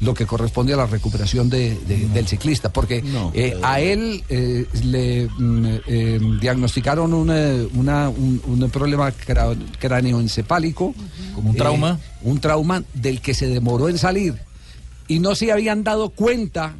[0.00, 3.02] lo que corresponde a la recuperación de- de- del ciclista, porque
[3.34, 9.10] eh, a él eh, le mm, eh, diagnosticaron un, eh, una- un- un problema
[9.80, 10.94] cráneoencefálico.
[11.34, 11.98] Como un trauma.
[12.22, 14.34] un trauma del que se demoró en salir
[15.08, 16.74] y no se habían dado cuenta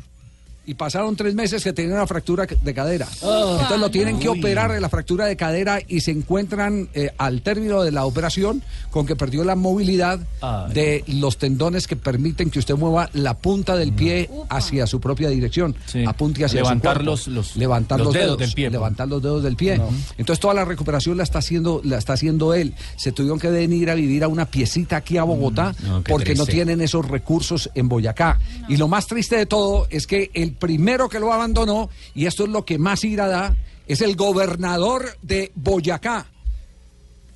[0.66, 3.06] y pasaron tres meses que tenía una fractura de cadera.
[3.12, 7.42] Entonces lo tienen que operar de la fractura de cadera y se encuentran eh, al
[7.42, 10.72] término de la operación con que perdió la movilidad Ay.
[10.72, 15.28] de los tendones que permiten que usted mueva la punta del pie hacia su propia
[15.28, 15.76] dirección.
[15.86, 16.04] Sí.
[16.06, 18.72] Apunte hacia Levantar su los- los- levantar los los, dedos dedos, del pie, pues.
[18.72, 19.80] levantar los dedos del pie.
[20.18, 22.74] Entonces toda la recuperación la está haciendo la está haciendo él.
[22.96, 26.10] Se tuvieron que venir a vivir a una piecita aquí a Bogotá Mm, no, qué
[26.12, 28.38] porque no tienen esos recursos en Boyacá.
[28.68, 32.44] Y lo más triste de todo es que el primero que lo abandonó, y esto
[32.44, 36.26] es lo que más ira da, es el gobernador de Boyacá.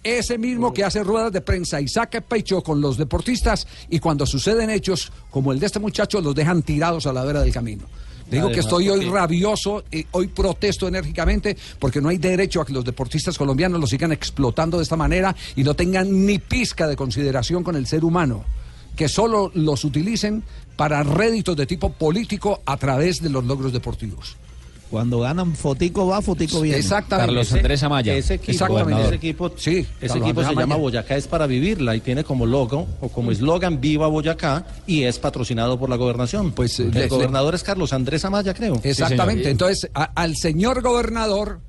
[0.02, 4.24] Ese mismo que hace ruedas de prensa y saca pecho con los deportistas y cuando
[4.24, 7.84] suceden hechos como el de este muchacho los dejan tirados a la vera del camino.
[8.30, 12.64] Digo que estoy hoy porque- rabioso, y hoy protesto enérgicamente porque no hay derecho a
[12.64, 16.86] que los deportistas colombianos los sigan explotando de esta manera y no tengan ni pizca
[16.86, 18.44] de consideración con el ser humano.
[19.00, 20.42] Que solo los utilicen
[20.76, 24.36] para réditos de tipo político a través de los logros deportivos.
[24.90, 26.76] Cuando ganan fotico va, fotico viene.
[26.76, 27.28] Exactamente.
[27.28, 28.12] Carlos Andrés Amaya.
[28.14, 29.02] Ese equipo, Exactamente.
[29.06, 30.76] ese equipo, Sí, ese equipo se llama.
[30.76, 35.18] Boyacá es para vivirla y tiene como logo o como eslogan Viva Boyacá y es
[35.18, 36.52] patrocinado por la gobernación.
[36.52, 38.78] Pues, eh, el le- gobernador es Carlos Andrés Amaya, creo.
[38.82, 39.48] Exactamente.
[39.48, 41.60] Entonces, a- al señor gobernador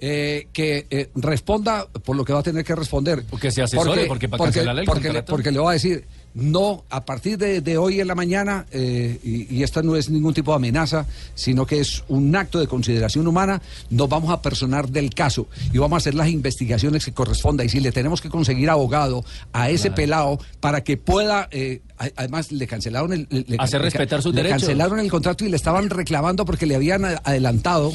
[0.00, 3.24] eh, que eh, responda por lo que va a tener que responder.
[3.30, 5.30] Porque se asesore, porque para porque le, contrato.
[5.32, 9.18] porque le va a decir, no, a partir de, de hoy en la mañana, eh,
[9.22, 12.66] y, y esta no es ningún tipo de amenaza, sino que es un acto de
[12.66, 17.12] consideración humana, nos vamos a personar del caso y vamos a hacer las investigaciones que
[17.12, 17.64] corresponda.
[17.64, 19.94] Y si le tenemos que conseguir abogado a ese Claro.
[19.94, 21.48] pelado para que pueda...
[21.52, 21.82] eh,
[22.16, 23.28] Además, le cancelaron el...
[23.30, 24.62] le- Hacer le- respetar sus le derechos.
[24.62, 27.92] cancelaron el contrato y le estaban reclamando porque le habían a- adelantado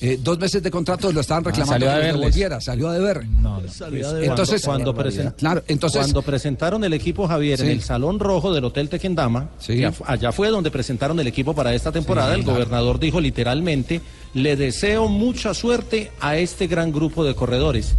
[0.00, 1.94] eh, dos meses de contrato, lo estaban reclamando salió a
[2.30, 3.24] que salió a deber.
[3.70, 7.82] Salió de- Entonces, cuando, cuando presen- claro, entonces cuando presentaron el equipo Javier en el
[7.82, 12.34] Salón Rojo del Hotel Tequendama, que allá fue donde presentaron el equipo para esta temporada,
[12.34, 12.58] Sí, el claro.
[12.58, 14.00] gobernador dijo literalmente,
[14.34, 17.94] le deseo mucha suerte a este gran grupo de corredores.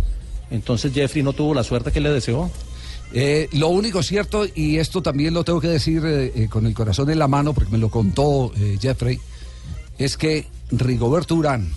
[0.52, 2.52] Entonces Jeffrey no tuvo la suerte que le deseó.
[3.14, 6.74] Eh, lo único cierto, y esto también lo tengo que decir eh, eh, con el
[6.74, 9.20] corazón en la mano, porque me lo contó eh, Jeffrey,
[9.98, 11.72] es que Rigoberto Urán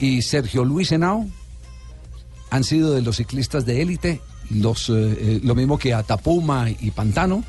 [0.00, 1.26] y Sergio Luis Henao
[2.50, 6.90] han sido de los ciclistas de élite, los, eh, eh, lo mismo que Atapuma y
[6.90, 7.42] Pantano.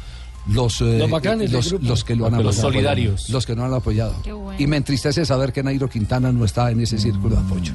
[0.50, 2.62] Los, eh, Los bacanes los, los que lo han Los apoyado.
[2.62, 3.30] solidarios.
[3.30, 4.16] Los que no han apoyado.
[4.24, 4.58] Qué bueno.
[4.58, 7.74] Y me entristece saber que Nairo Quintana no está en ese círculo de apoyo.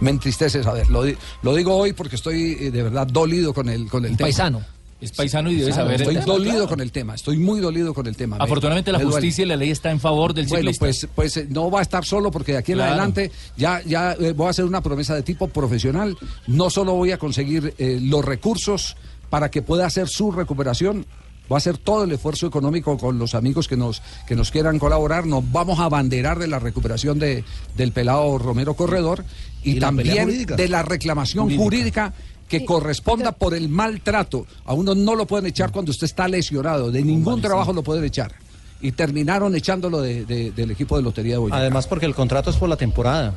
[0.00, 0.88] Me entristece saber.
[0.90, 4.16] Lo, di- lo digo hoy porque estoy eh, de verdad dolido con el, con el
[4.16, 4.26] tema.
[4.26, 4.60] Paisano.
[5.00, 6.68] Es paisano y debe Claro, saber el Estoy tema, dolido claro.
[6.68, 7.14] con el tema.
[7.14, 8.36] Estoy muy dolido con el tema.
[8.36, 9.16] Me- Afortunadamente la me duele.
[9.18, 10.84] justicia y la ley está en favor del Bueno, ciclista.
[10.84, 12.92] pues, pues eh, no va a estar solo porque de aquí en Claro.
[12.94, 16.16] adelante ya, ya eh, voy a hacer una promesa de tipo profesional.
[16.48, 18.96] No solo voy a conseguir eh, los recursos
[19.30, 21.06] para que pueda hacer su recuperación,
[21.48, 24.80] voy a hacer todo el esfuerzo económico con los amigos que nos, que nos quieran
[24.80, 25.26] colaborar.
[25.26, 27.44] Nos vamos a abanderar de la recuperación de,
[27.76, 29.24] del pelado Romero Corredor
[29.62, 32.14] y, ¿Y la pelea también de la reclamación jurídica
[32.48, 34.46] que corresponda por el maltrato.
[34.64, 38.04] A uno no lo pueden echar cuando usted está lesionado, de ningún trabajo lo pueden
[38.04, 38.32] echar.
[38.80, 41.58] Y terminaron echándolo de- de- del equipo de Lotería de Boyacá.
[41.60, 43.34] Además, porque el contrato es por la temporada.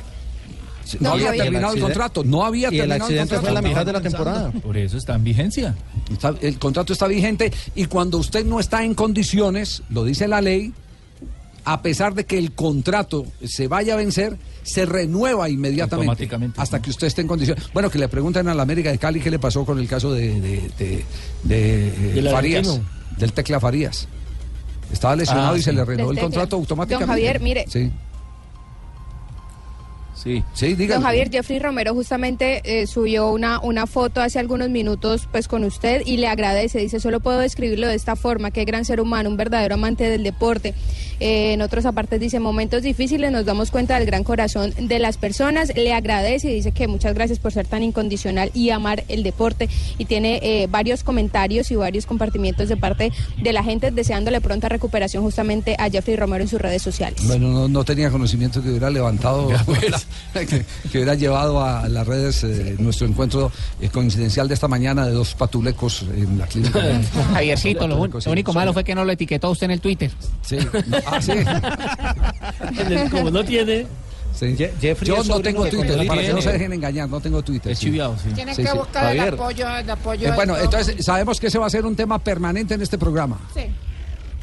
[0.99, 1.43] No No, había Javier.
[1.45, 4.01] terminado el contrato, no había y el terminado accidente fue en la mitad de la
[4.01, 4.51] temporada.
[4.51, 5.75] Por eso está en vigencia.
[6.11, 10.41] Está- el contrato está vigente y cuando usted no está en condiciones, lo dice la
[10.41, 10.73] ley,
[11.65, 16.81] a pesar de que el contrato se vaya a vencer, se renueva inmediatamente Automáticamente, hasta
[16.81, 17.63] que usted esté en condiciones.
[17.73, 20.11] Bueno, que le pregunten a la América de Cali qué le pasó con el caso
[20.13, 21.05] de, de, de-
[21.43, 22.79] de, eh, Del Farías,
[23.17, 24.07] del Tecla Farías.
[24.91, 25.75] Estaba lesionado Ah, y se sí.
[25.75, 27.07] le renovó el contrato Don automáticamente.
[27.11, 27.65] Javier, mire.
[27.69, 27.91] Sí,
[30.23, 30.43] Sí.
[30.53, 30.95] sí, dígame.
[30.95, 35.63] Don Javier, Jeffrey Romero justamente eh, subió una, una foto hace algunos minutos pues con
[35.63, 36.79] usted y le agradece.
[36.79, 40.23] Dice, solo puedo describirlo de esta forma, qué gran ser humano, un verdadero amante del
[40.23, 40.73] deporte.
[41.19, 45.17] Eh, en otros apartes dice, momentos difíciles nos damos cuenta del gran corazón de las
[45.17, 45.71] personas.
[45.75, 49.69] Le agradece y dice que muchas gracias por ser tan incondicional y amar el deporte.
[49.97, 54.69] Y tiene eh, varios comentarios y varios compartimientos de parte de la gente deseándole pronta
[54.69, 57.21] recuperación justamente a Jeffrey Romero en sus redes sociales.
[57.27, 59.49] Bueno, no, no tenía conocimiento que hubiera levantado,
[60.33, 65.05] que, que hubiera llevado a las redes eh, nuestro encuentro eh, coincidencial de esta mañana
[65.05, 66.79] de dos patulecos en la clínica.
[67.33, 70.11] Javiercito, lo, un- lo único malo fue que no lo etiquetó usted en el Twitter.
[70.41, 70.57] Sí.
[71.05, 71.33] Ah, sí.
[73.11, 73.85] Como no tiene.
[74.33, 74.45] Sí.
[74.57, 77.71] Je- Jeffrey Yo no tengo Twitter, para que no se dejen engañar, no tengo Twitter.
[77.73, 77.85] Es sí.
[77.87, 78.29] chiviado, sí.
[78.35, 78.63] Sí, que sí.
[78.77, 79.27] buscar Javier.
[79.27, 80.27] el apoyo, el apoyo.
[80.29, 83.39] Eh, bueno, entonces sabemos que ese va a ser un tema permanente en este programa.
[83.53, 83.61] Sí.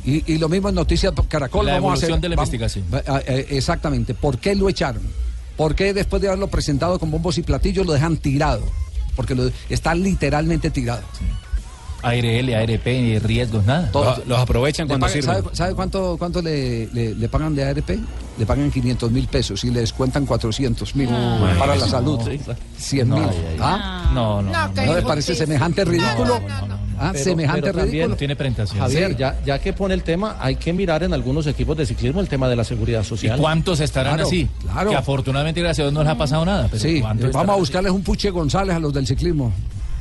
[0.04, 1.66] Y, y lo mismo en Noticias Caracol.
[1.66, 2.84] La vamos a evolución hacer, de la vamos- investigación.
[3.26, 4.14] eh, exactamente.
[4.14, 5.02] ¿Por qué lo echaron?
[5.58, 8.62] ¿Por qué después de haberlo presentado con bombos y platillos lo dejan tirado?
[9.16, 11.02] Porque lo, está literalmente tirado.
[12.02, 12.86] ARL, ARP,
[13.22, 13.90] riesgos, nada.
[13.92, 15.42] Los, los aprovechan cuando pagan- sirven.
[15.42, 17.90] ¿Sabe, sabe cuánto, cuánto le, le- le pagan de ARP?
[18.38, 21.54] Le pagan 500 mil pesos y le descuentan 400 mil Ah.
[21.58, 22.18] para la No, salud.
[22.20, 22.60] claro.
[22.76, 23.22] 100 mil.
[23.22, 23.30] No.
[23.60, 24.10] ¿Ah?
[24.14, 24.52] No, no.
[24.52, 26.40] No, ¿No le parece semejante ridículo?
[26.40, 26.78] No, no, no.
[27.00, 27.10] ¿Ah?
[27.12, 28.08] Pero- semejante pero también- ridículo.
[28.10, 28.78] No tiene presentación.
[28.78, 29.16] Javier, Sí.
[29.18, 32.28] ya, ya que pone el tema, hay que mirar en algunos equipos de ciclismo el
[32.28, 33.38] tema de la seguridad ¿Y social.
[33.40, 34.48] cuántos estarán Claro, así?
[34.62, 34.90] claro.
[34.90, 36.68] Que afortunadamente, gracias a Dios, no les ha pasado nada.
[36.70, 39.52] pero Sí, ¿cuántos vamos a buscarles un Puche González a los del ciclismo.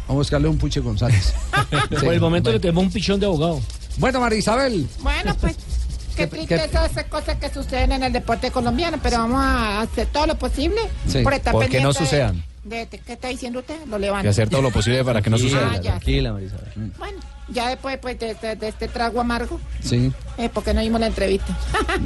[0.07, 1.33] Vamos a buscarles un Puche González.
[1.89, 3.61] Por el momento le tenemos un pichón de abogado.
[3.97, 4.87] Bueno, María Isabel.
[5.01, 5.55] Bueno, pues
[6.15, 10.07] qué ¿Qué- tristeza esas cosas que suceden en el deporte colombiano, pero vamos a hacer
[10.07, 12.43] todo lo posible Sí, por estar porque no sucedan.
[12.63, 13.75] de- de- ¿Qué está diciendo usted?
[13.87, 14.23] Lo levanto.
[14.23, 15.71] que hacer todo lo posible para que no suceda.
[15.73, 15.81] Ah, ya.
[15.91, 16.91] Tranquila, Marisabel.
[16.97, 17.17] Bueno,
[17.49, 20.12] ya después pues, de, de- de este trago amargo, Sí.
[20.38, 21.55] eh, porque no vimos la entrevista.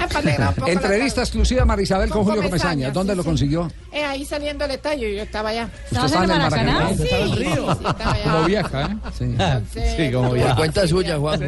[0.68, 2.92] Entrevista exclusiva María Isabel con, Con Julio Comesaña, Comesaña.
[2.92, 3.30] ¿Dónde sí, lo sí.
[3.30, 3.72] consiguió?
[3.92, 5.70] Eh, ahí saliendo el estadio, yo estaba allá.
[5.86, 6.74] ¿Estabas estaba en el en el Maracaná?
[6.74, 6.98] Maracaná.
[6.98, 7.44] Sí, sí,
[7.88, 8.24] estaba allá.
[8.24, 8.98] Como viaja, ¿eh?
[9.18, 9.24] Sí.
[9.24, 11.40] Entonces, Sí, como Por cuenta suya, hablar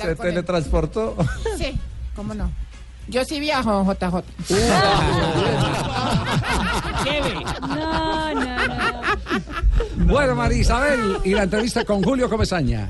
[0.00, 1.16] Se teletransportó.
[1.58, 1.78] Sí,
[2.14, 2.50] cómo no.
[3.08, 4.22] Yo sí viajo, JJ.
[7.60, 9.00] No, no, no.
[10.06, 12.88] Bueno, María Isabel y la entrevista con Julio Comesaña.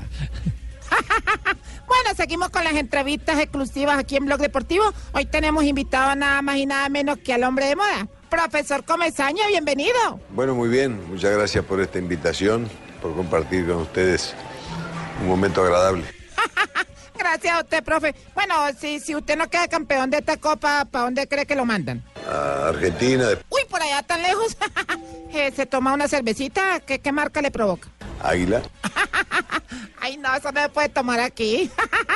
[1.87, 4.85] Bueno, seguimos con las entrevistas exclusivas aquí en Blog Deportivo.
[5.11, 9.45] Hoy tenemos invitado nada más y nada menos que al hombre de moda, profesor Comesaña,
[9.47, 10.19] bienvenido.
[10.29, 10.99] Bueno, muy bien.
[11.09, 12.69] Muchas gracias por esta invitación,
[13.01, 14.33] por compartir con ustedes
[15.21, 16.05] un momento agradable.
[17.21, 18.15] Gracias a usted, profe.
[18.33, 21.65] Bueno, si, si usted no queda campeón de esta copa, ¿para dónde cree que lo
[21.65, 22.03] mandan?
[22.27, 24.57] A Argentina, Uy, por allá tan lejos.
[25.33, 26.81] Eh, ¿Se toma una cervecita?
[26.81, 27.87] ¿Qué, qué marca le provoca?
[28.21, 28.61] Águila.
[30.01, 31.71] Ay, no, eso no se puede tomar aquí.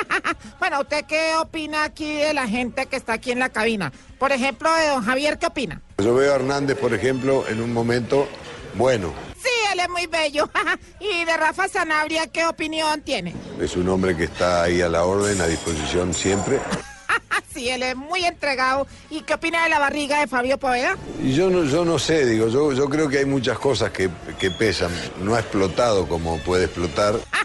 [0.59, 3.93] bueno, ¿usted qué opina aquí de la gente que está aquí en la cabina?
[4.19, 5.81] Por ejemplo, de don Javier, ¿qué opina?
[5.99, 8.27] Yo veo a Hernández, por ejemplo, en un momento
[8.73, 9.13] bueno.
[9.41, 10.49] Sí, él es muy bello.
[10.99, 13.34] y de Rafa Sanabria, ¿qué opinión tiene?
[13.60, 16.60] Es un hombre que está ahí a la orden, a disposición siempre.
[17.54, 18.88] sí, él es muy entregado.
[19.10, 20.97] ¿Y qué opina de la barriga de Fabio Poveda?
[21.23, 24.51] Yo no, yo no sé, digo, yo, yo creo que hay muchas cosas que, que
[24.51, 24.91] pesan.
[25.21, 27.15] No ha explotado como puede explotar.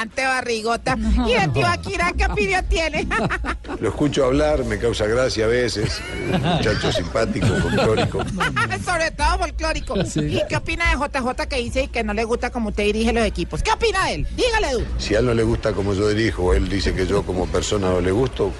[0.00, 0.96] semejante barrigota.
[1.26, 3.06] Y de Tibaquirá, ¿qué opinión tiene?
[3.78, 6.00] Lo escucho hablar, me causa gracia a veces.
[6.32, 8.24] Un muchacho simpático, folclórico.
[8.84, 9.96] Sobre todo folclórico.
[9.98, 13.12] ¿Y qué opina de JJ que dice y que no le gusta como usted dirige
[13.12, 13.62] los equipos?
[13.62, 14.26] ¿Qué opina de él?
[14.36, 14.84] Dígale, Du.
[14.98, 17.90] Si a él no le gusta como yo dirijo, él dice que yo como persona
[17.90, 18.52] no le gusto,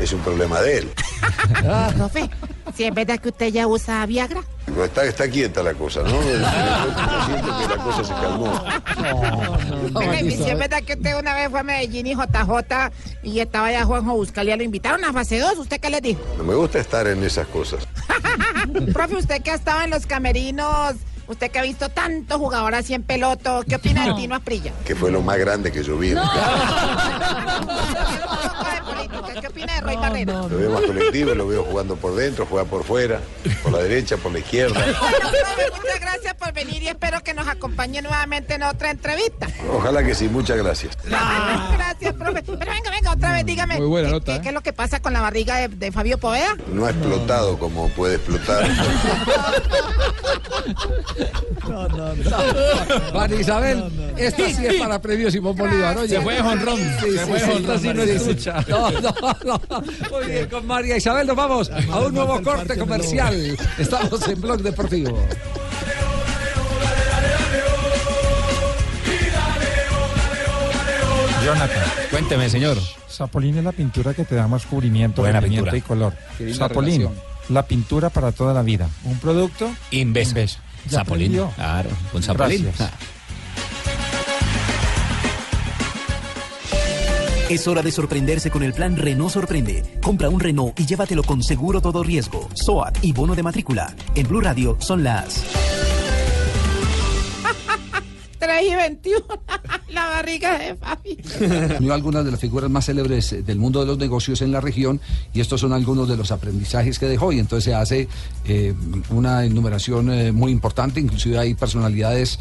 [0.00, 0.90] es un problema de él.
[1.96, 2.30] Profe,
[2.74, 4.42] si es verdad que usted ya usa Viagra.
[4.66, 6.10] Pero Está, está quieta la cosa, ¿no?
[6.10, 8.64] Yo siento que la cosa se calmó.
[10.00, 12.90] Ay, si es verdad que usted una vez fue a Medellín y JJ
[13.22, 16.20] y estaba allá Juanjo Buscalia, lo invitaron a fase 2, ¿usted qué le dijo?
[16.38, 17.86] No me gusta estar en esas cosas.
[18.92, 20.94] Profe, usted que ha estado en los camerinos,
[21.30, 24.72] usted que ha visto tantos jugadores así en peloto, ¿qué opina de Tino Asprilla?
[24.84, 26.14] Que fue lo más grande que yo vi.
[29.40, 30.32] ¿Qué opina de Roy Barrera?
[30.34, 33.20] Lo veo más colectivo, lo veo jugando por dentro, juega por fuera,
[33.62, 34.74] por la derecha, por la izquierda.
[34.78, 39.46] Bueno, profe, muchas gracias por venir y espero que nos acompañe nuevamente en otra entrevista.
[39.72, 40.96] Ojalá que sí, muchas gracias.
[41.06, 42.42] Gracias, profe.
[42.42, 43.76] Pero venga, venga, otra vez, dígame.
[43.78, 44.40] Muy buena ¿qué, nota, qué- ¿eh?
[44.42, 46.56] qué es lo que pasa con la barriga de, de Fabio Poveda?
[46.72, 48.68] No ha explotado como puede explotar.
[51.68, 53.12] No, no, no.
[53.14, 53.84] María Isabel,
[54.16, 55.96] esta sí es para premio Simón Bolívar.
[55.98, 56.16] Oye.
[56.16, 57.82] Se fue jonrón, Sí, se fue jonrón,
[58.68, 58.90] no.
[58.90, 58.90] No,
[59.44, 59.82] no, no.
[60.10, 63.56] Muy bien, con María Isabel nos vamos a un nuevo corte comercial.
[63.78, 65.18] Estamos en Blog Deportivo.
[71.44, 71.84] Jonathan.
[72.10, 72.76] Cuénteme, señor.
[73.08, 75.78] Sapolín es la pintura que te da más cubrimiento, Buena rendimiento pintura.
[75.78, 75.80] y
[76.40, 76.54] color.
[76.54, 77.24] Sapolín, relación.
[77.48, 78.88] la pintura para toda la vida.
[79.04, 80.58] Un producto Inves.
[80.88, 81.32] Zapolín.
[81.56, 82.64] Claro, con Zapolín.
[82.64, 82.90] Gracias.
[87.50, 89.82] Es hora de sorprenderse con el plan Renault Sorprende.
[90.00, 93.92] Compra un Renault y llévatelo con seguro todo riesgo, SOAT y bono de matrícula.
[94.14, 95.42] En Blue Radio son las
[98.40, 99.24] 3 y 21.
[99.90, 101.76] la barriga de Fabio.
[101.78, 104.60] Unió algunas de las figuras más célebres eh, del mundo de los negocios en la
[104.60, 105.00] región
[105.34, 108.08] y estos son algunos de los aprendizajes que dejó y entonces se hace
[108.46, 108.74] eh,
[109.10, 112.38] una enumeración eh, muy importante, inclusive hay personalidades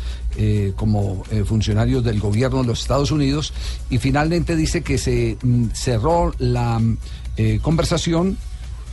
[0.77, 3.51] como funcionarios del gobierno de los Estados Unidos
[3.89, 6.97] y finalmente dice que se mm, cerró la mm,
[7.61, 8.37] conversación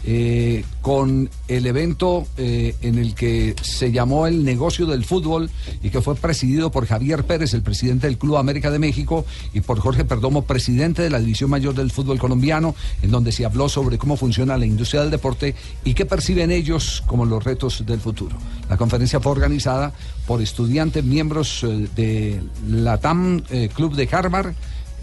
[0.09, 5.51] eh, con el evento eh, en el que se llamó el negocio del fútbol
[5.83, 9.63] y que fue presidido por Javier Pérez, el presidente del Club América de México, y
[9.63, 13.69] por Jorge Perdomo, presidente de la División Mayor del Fútbol Colombiano, en donde se habló
[13.69, 17.99] sobre cómo funciona la industria del deporte y qué perciben ellos como los retos del
[17.99, 18.37] futuro.
[18.71, 19.93] La conferencia fue organizada
[20.25, 23.43] por estudiantes, miembros eh, de la TAM
[23.75, 24.55] Club de Harvard,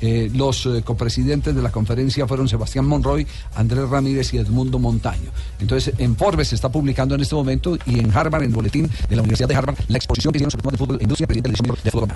[0.06, 5.32] eh, los eh, copresidentes de la conferencia fueron Sebastián Monroy, Andrés Ramírez y Edmundo Montaño.
[5.62, 8.92] Entonces, en Forbes se está publicando en este momento y en Harvard, en el boletín
[9.08, 11.26] de la Universidad de Harvard, la exposición que hicieron sobre el de fútbol e industria,
[11.26, 11.52] presidente
[11.86, 12.10] de fútbol.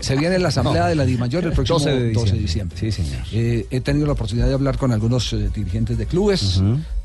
[0.00, 2.80] Se viene la asamblea de la DIMAYOR el próximo 12 de 12 de diciembre.
[2.80, 3.18] diciembre.
[3.30, 6.60] Eh, he tenido la oportunidad de hablar con algunos dirigentes de clubes,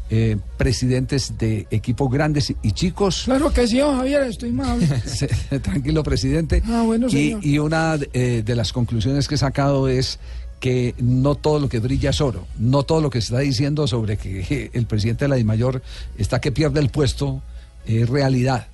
[0.09, 3.23] eh, presidentes de equipos grandes y chicos.
[3.25, 4.79] Claro que sí, don Javier, estoy mal.
[5.61, 6.61] Tranquilo, presidente.
[6.67, 7.45] Ah, bueno, y, señor.
[7.45, 10.19] y una eh, de las conclusiones que he sacado es
[10.59, 12.47] que no todo lo que brilla es oro.
[12.57, 15.81] No todo lo que se está diciendo sobre que el presidente de la DIMAYOR
[16.17, 17.41] está que pierde el puesto
[17.85, 18.67] es realidad.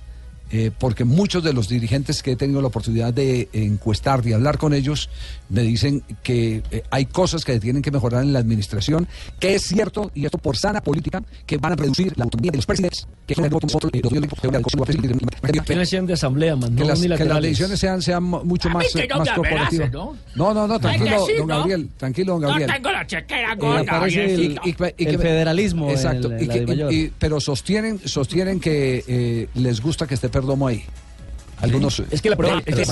[0.54, 4.58] Eh, porque muchos de los dirigentes que he tenido la oportunidad de encuestar, de hablar
[4.58, 5.08] con ellos,
[5.48, 9.08] me dicen que eh, hay cosas que tienen que mejorar en la administración,
[9.40, 12.58] que es cierto, y esto por sana política, que van a reducir la autonomía de
[12.58, 17.24] los presidentes, que son el nosotros, eh, que sean de asamblea, que no las, que
[17.24, 19.92] las decisiones sean, sean mucho más, que no más corporativas.
[19.92, 20.16] ¿no?
[20.34, 21.58] No, no, no, tranquilo, que sí, don ¿no?
[21.58, 22.70] Gabriel, tranquilo, don No Gabriel.
[22.74, 24.60] tengo la chequera Eh, gorda, parece Gabrielcito.
[24.64, 26.28] y que- y El que- federalismo Exacto.
[26.28, 30.28] la que- y- pero sostienen, sostienen que eh, les gusta que esté
[30.68, 31.70] Ahí.
[31.70, 32.02] Algunos.
[32.10, 32.84] Es que la prueba- es que-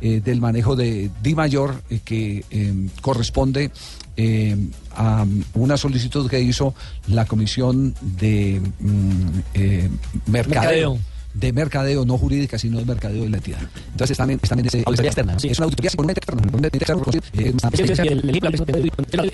[0.00, 3.70] eh, del manejo de Di Mayor eh, que eh, corresponde
[4.16, 4.56] eh,
[4.96, 6.74] a una solicitud que hizo
[7.06, 9.88] la Comisión de mm, eh,
[10.26, 10.60] Mercadeo.
[10.60, 10.98] Mercadeo.
[11.34, 13.60] De mercadeo, no jurídica, sino de mercadeo de la entidad.
[13.92, 14.82] Entonces están en, están en ese.
[14.84, 15.48] Auditoría externa, sí.
[15.48, 17.54] Es una auditoría externa, puramente externa, eh,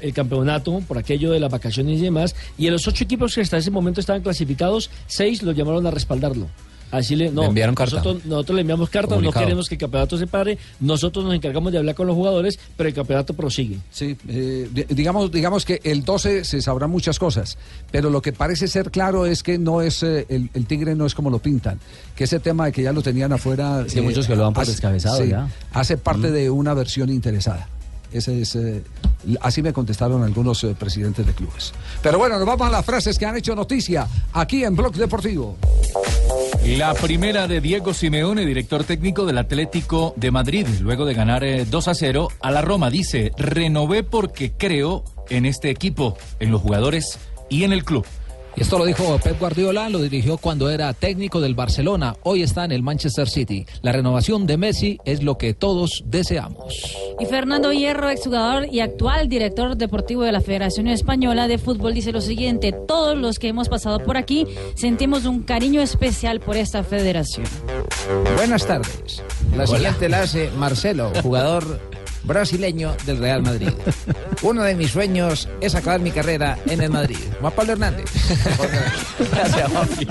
[0.03, 3.41] el, campeonato por aquello de las vacaciones y demás, y de los ocho equipos que
[3.41, 6.49] hasta ese momento estaban clasificados, seis los llamaron a respaldarlo.
[6.91, 7.97] Así le, no, Le enviaron carta.
[7.97, 9.41] Nosotros, nosotros le enviamos carta, Comunicado.
[9.43, 12.59] no queremos que el campeonato se pare, nosotros nos encargamos de hablar con los jugadores,
[12.77, 13.79] pero el campeonato prosigue.
[13.91, 17.59] Sí, eh, di- digamos, digamos que el 12 se sabrá muchas cosas,
[17.91, 21.05] pero lo que parece ser claro es que no es eh, el, el tigre no
[21.07, 21.79] es como lo pintan,
[22.17, 23.85] que ese tema de que ya lo tenían afuera.
[23.89, 25.49] Sí, muchos que lo dan por descabezado sí, ya.
[25.73, 27.69] Hace parte de una versión interesada.
[28.13, 28.83] Ese es, eh,
[29.41, 31.73] así me contestaron algunos eh, presidentes de clubes.
[32.03, 35.57] Pero bueno, nos vamos a las frases que han hecho noticia aquí en Blog Deportivo.
[36.65, 41.65] La primera de Diego Simeone, director técnico del Atlético de Madrid, luego de ganar eh,
[41.65, 42.91] 2 a 0 a la Roma.
[42.91, 48.05] Dice, renové porque creo en este equipo, en los jugadores y en el club.
[48.59, 52.65] Y esto lo dijo Pep Guardiola, lo dirigió cuando era técnico del Barcelona, hoy está
[52.65, 53.65] en el Manchester City.
[53.83, 56.75] La renovación de Messi es lo que todos deseamos.
[57.21, 62.11] Y Fernando Hierro, exjugador y actual director deportivo de la Federación Española de Fútbol, dice
[62.11, 64.45] lo siguiente, todos los que hemos pasado por aquí
[64.75, 67.47] sentimos un cariño especial por esta federación.
[68.35, 69.23] Buenas tardes.
[69.53, 69.67] La Hola.
[69.69, 71.79] siguiente la hace Marcelo, jugador
[72.29, 73.71] brasileño del Real Madrid.
[74.43, 77.17] Uno de mis sueños es acabar mi carrera en el Madrid.
[77.41, 78.05] Juan Pablo Hernández.
[79.33, 80.07] Gracias, Juanpi.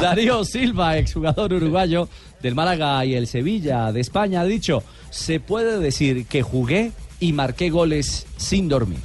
[0.00, 2.08] Darío Silva, exjugador uruguayo
[2.40, 7.32] del Málaga y el Sevilla de España, ha dicho, se puede decir que jugué y
[7.32, 8.98] marqué goles sin dormir.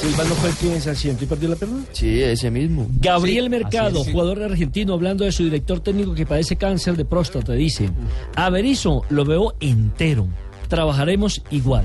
[0.00, 1.82] Silva no fue el que se accidentó y perdió la pierna.
[1.92, 2.86] Sí, ese mismo.
[3.00, 4.12] Gabriel Sí, Mercado, así es, sí.
[4.12, 7.88] jugador argentino, hablando de su director técnico que padece cáncer de próstata, dice:
[8.34, 10.26] A Berizzo lo veo entero.
[10.72, 11.84] Trabajaremos igual.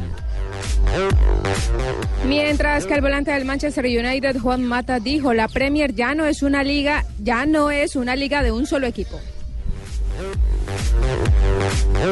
[2.25, 6.41] Mientras que el volante del Manchester United, Juan Mata, dijo, la Premier ya no es
[6.41, 9.19] una liga, ya no es una liga de un solo equipo.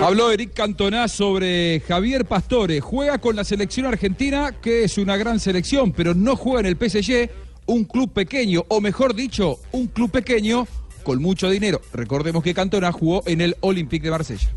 [0.03, 2.81] Habló Eric Cantona sobre Javier Pastore.
[2.81, 6.75] Juega con la selección argentina, que es una gran selección, pero no juega en el
[6.75, 7.29] PSG,
[7.67, 10.67] un club pequeño, o mejor dicho, un club pequeño
[11.05, 11.79] con mucho dinero.
[11.93, 14.49] Recordemos que Cantona jugó en el Olympique de Marsella.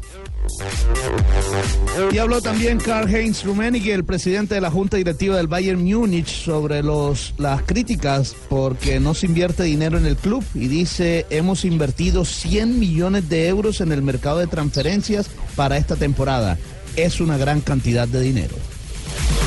[2.10, 6.82] Y habló también Karl-Heinz Rummenigge, el presidente de la Junta Directiva del Bayern Múnich, sobre
[6.82, 12.24] los, las críticas porque no se invierte dinero en el club y dice, hemos invertido
[12.24, 16.58] 100 millones de euros en el mercado de transferencias para esta temporada.
[16.96, 18.56] Es una gran cantidad de dinero.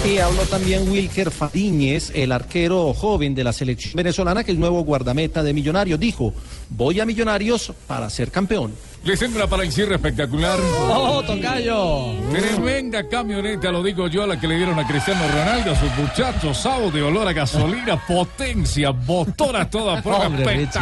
[0.05, 4.83] Y habló también Wilker Fadiñez, el arquero joven de la selección venezolana, que es nuevo
[4.83, 5.99] guardameta de Millonarios.
[5.99, 6.33] Dijo,
[6.69, 8.73] voy a Millonarios para ser campeón.
[9.03, 10.59] Les entra para el cierre espectacular.
[10.89, 12.13] ¡Oh, tocayo!
[12.31, 15.91] Tremenda camioneta, lo digo yo, a la que le dieron a Cristiano Ronaldo, a sus
[15.97, 20.81] muchachos, sábado de olor a gasolina, potencia, motora toda prueba, Hombre, Richie.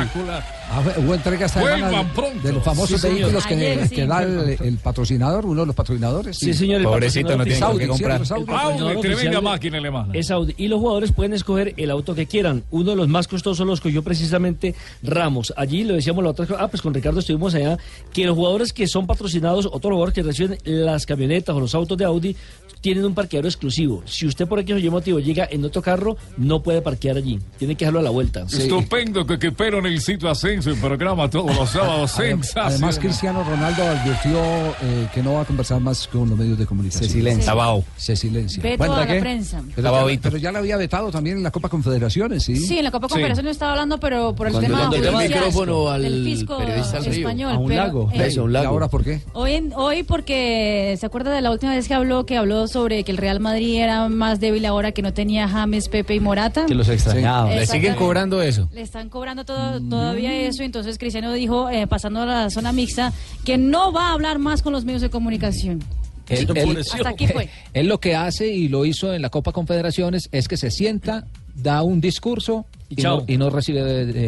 [0.71, 2.47] Ah, hubo entrega esta Vuelvan semana pronto.
[2.47, 3.95] de los famosos Sí, vehículos que, Ayer, sí.
[3.95, 6.37] que da el, el patrocinador, uno de los patrocinadores.
[6.37, 6.81] Sí, señor.
[6.81, 8.21] el Pobrecito, no tiene oficial- comprar.
[8.21, 10.13] el Audi, tremenda oficial máquina alemana.
[10.13, 10.53] Es Audi.
[10.57, 12.63] Y los jugadores pueden escoger el auto que quieran.
[12.69, 15.53] Uno de los más costosos los escogió precisamente Ramos.
[15.57, 17.77] Allí lo decíamos la otra Ah, pues con Ricardo estuvimos allá.
[18.13, 21.59] Que los jugadores que son patrocinados, o todos los jugadores que reciben las camionetas o
[21.59, 22.35] los autos de Audi,
[22.81, 24.03] tienen un parqueadero exclusivo.
[24.05, 27.39] Si usted por X o Y motivo llega en otro carro, no puede parquear allí.
[27.57, 28.41] Tiene que dejarlo a la vuelta.
[28.43, 32.11] Estupendo que espero en el sitio Ascenso, el programa todos los sábados.
[32.11, 32.71] Sensacional.
[32.71, 34.39] Además, Cristiano Ronaldo advirtió
[34.81, 37.05] eh, que no va a conversar más con los medios de comunicación.
[37.09, 37.53] Se silencia.
[37.53, 37.83] Vago.
[37.97, 38.61] Se silencia.
[38.61, 39.61] Veto a la prensa.
[39.75, 42.55] Pero, ya, pero ya lo había vetado también en la Copa Confederaciones, ¿sí?
[42.55, 45.09] Sí, en la Copa Confederación no estaba hablando, pero por el Cuando tema le dio
[45.09, 47.13] el judicial micrófono al del fisco periodista al río.
[47.13, 47.51] español.
[47.53, 48.11] A un pero, lago.
[48.13, 48.63] eh, Eso, un lago.
[48.65, 49.21] ¿Y ahora por qué?
[49.33, 53.03] Hoy, en- hoy porque se acuerda de la última vez que habló, que habló sobre
[53.03, 56.65] que el Real Madrid era más débil ahora que no tenía James, Pepe y Morata.
[56.65, 57.49] Que los extrañaba.
[57.51, 57.55] Sí.
[57.59, 58.69] Le siguen cobrando eso.
[58.73, 63.13] Le están cobrando todo, todavía eso, entonces Cristiano dijo, eh, pasando a la zona mixta,
[63.45, 65.83] que no va a hablar más con los medios de comunicación.
[66.29, 67.49] Él, él- Hasta aquí fue.
[67.73, 71.25] él lo que hace y lo hizo en la Copa Confederaciones es que se sienta,
[71.55, 73.81] da un discurso y, no, y no recibe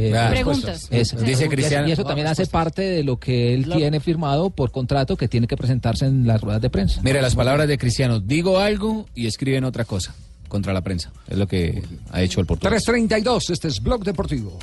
[0.08, 0.30] eh, Ah.
[0.32, 0.88] Preguntas.
[0.90, 1.18] Eso.
[1.18, 4.50] Dice Y eso- Cristiano- Y eso también hace parte de lo que él tiene firmado
[4.50, 7.02] por contrato que tiene que presentarse en las ruedas de prensa.
[7.04, 8.20] Mire las palabras de Cristiano.
[8.20, 10.14] Digo algo y escriben otra cosa
[10.48, 11.12] contra la prensa.
[11.30, 12.84] Es lo que ha hecho el portugués.
[12.84, 14.58] 332, este es Blog Deportivo.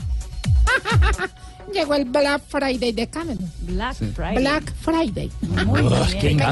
[1.73, 3.53] Llegó el Black Friday de Cameron.
[3.61, 4.37] Black Friday.
[4.39, 5.31] Black Friday.
[5.67, 6.39] Muy Me bien.
[6.39, 6.45] qué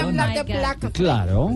[0.00, 1.50] hablar de Oh Black Claro.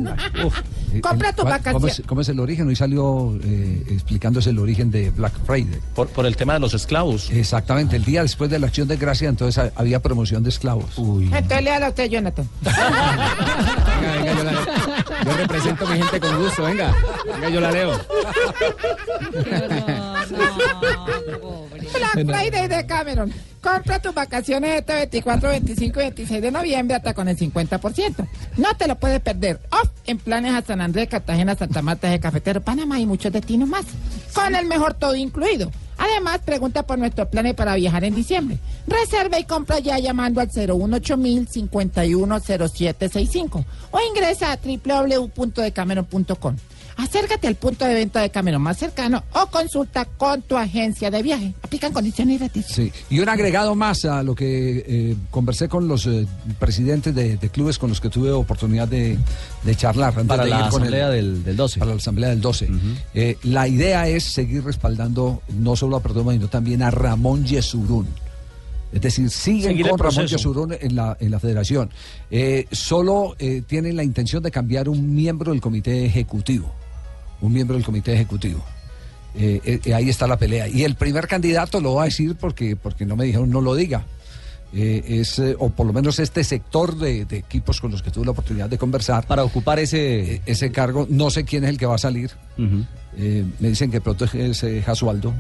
[1.01, 1.89] Compra tu ¿Cómo vacación.
[1.89, 2.67] es, cómo es el origen?
[2.67, 5.79] Hoy salió eh, explicándose el origen de Black Friday.
[5.95, 7.31] Por, por el tema de los esclavos.
[7.31, 10.99] Exactamente, el día después de la acción de gracia, entonces ha- había promoción de esclavos.
[10.99, 12.49] Entonces léalo a usted, Jonathan.
[12.63, 16.65] Venga, yo, la- yo represento a mi gente con gusto.
[16.65, 16.93] Venga,
[17.33, 18.01] venga, yo la leo.
[20.29, 23.33] Black Friday de Cameron.
[23.63, 28.29] Compra tus vacaciones este 24, 25 y 26 de noviembre hasta con el 50%.
[28.57, 29.61] No te lo puedes perder.
[29.71, 33.69] Off en planes a San Andrés, Cartagena, Santa Marta, de Cafetero, Panamá y muchos destinos
[33.69, 33.85] más.
[34.33, 35.71] Con el mejor todo incluido.
[35.99, 38.59] Además, pregunta por nuestros planes para viajar en diciembre.
[38.87, 46.57] Reserva y compra ya llamando al 018000 510765 o ingresa a www.decameron.com.
[46.99, 51.23] acércate al punto de venta de Cameron más cercano o consulta con tu agencia de
[51.23, 51.55] viaje.
[51.63, 52.67] Aplican condiciones gratis.
[52.67, 56.27] Sí, y un agregado más a lo que eh, conversé con los eh,
[56.59, 59.17] presidentes de, de clubes con los que tuve oportunidad de,
[59.63, 60.09] de charlar.
[60.11, 61.79] antes Para de la ir con asamblea del, del 12.
[61.79, 62.69] Para la asamblea del 12.
[63.15, 68.09] Eh, la idea es seguir respaldando no solo a Perdomo, sino también a Ramón Yesurún.
[68.93, 70.27] Es decir, siguen Seguir con Ramón.
[70.27, 71.91] Yesurún en la, en la federación.
[72.31, 76.73] Eh, solo eh, tienen la intención de cambiar un miembro del comité ejecutivo.
[77.41, 78.65] Un miembro del comité ejecutivo.
[79.35, 80.67] Eh, eh, eh, ahí está la pelea.
[80.69, 83.75] Y el primer candidato lo voy a decir porque, porque no me dijeron no lo
[83.75, 84.05] diga.
[84.75, 88.11] Eh, es, eh, o por lo menos este sector de, de equipos con los que
[88.11, 89.27] tuve la oportunidad de conversar.
[89.27, 90.43] Para ocupar ese...
[90.45, 92.31] ese cargo, no sé quién es el que va a salir.
[93.17, 95.33] Eh, me dicen que pronto es eh, Jasualdo,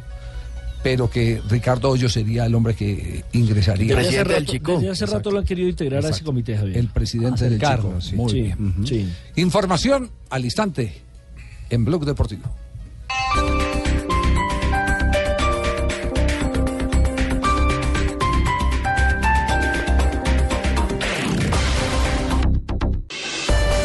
[0.82, 3.96] pero que Ricardo Hoyo sería el hombre que ingresaría.
[3.96, 6.78] Desde hace rato, desde hace rato lo han querido integrar a ese comité, Javier.
[6.78, 8.00] El presidente del Acercarlo, Chico.
[8.00, 8.16] sí.
[8.16, 8.68] Muy Sí, bien.
[8.76, 8.86] ujú.
[8.86, 9.08] Sí.
[9.36, 11.02] Información al instante
[11.70, 12.44] en Blog Deportivo.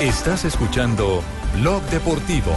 [0.01, 1.23] Estás escuchando
[1.55, 2.51] Blog Deportivo.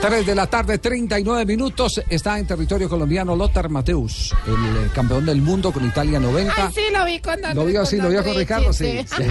[0.00, 2.00] 3 de la tarde, 39 minutos.
[2.08, 4.52] Está en territorio colombiano Lothar Mateus, el
[4.86, 6.54] eh, campeón del mundo con Italia 90.
[6.56, 8.98] Ay, sí, lo vi con Lo vio, sí, lo vio con Ricardo, sí.
[9.04, 9.24] sí,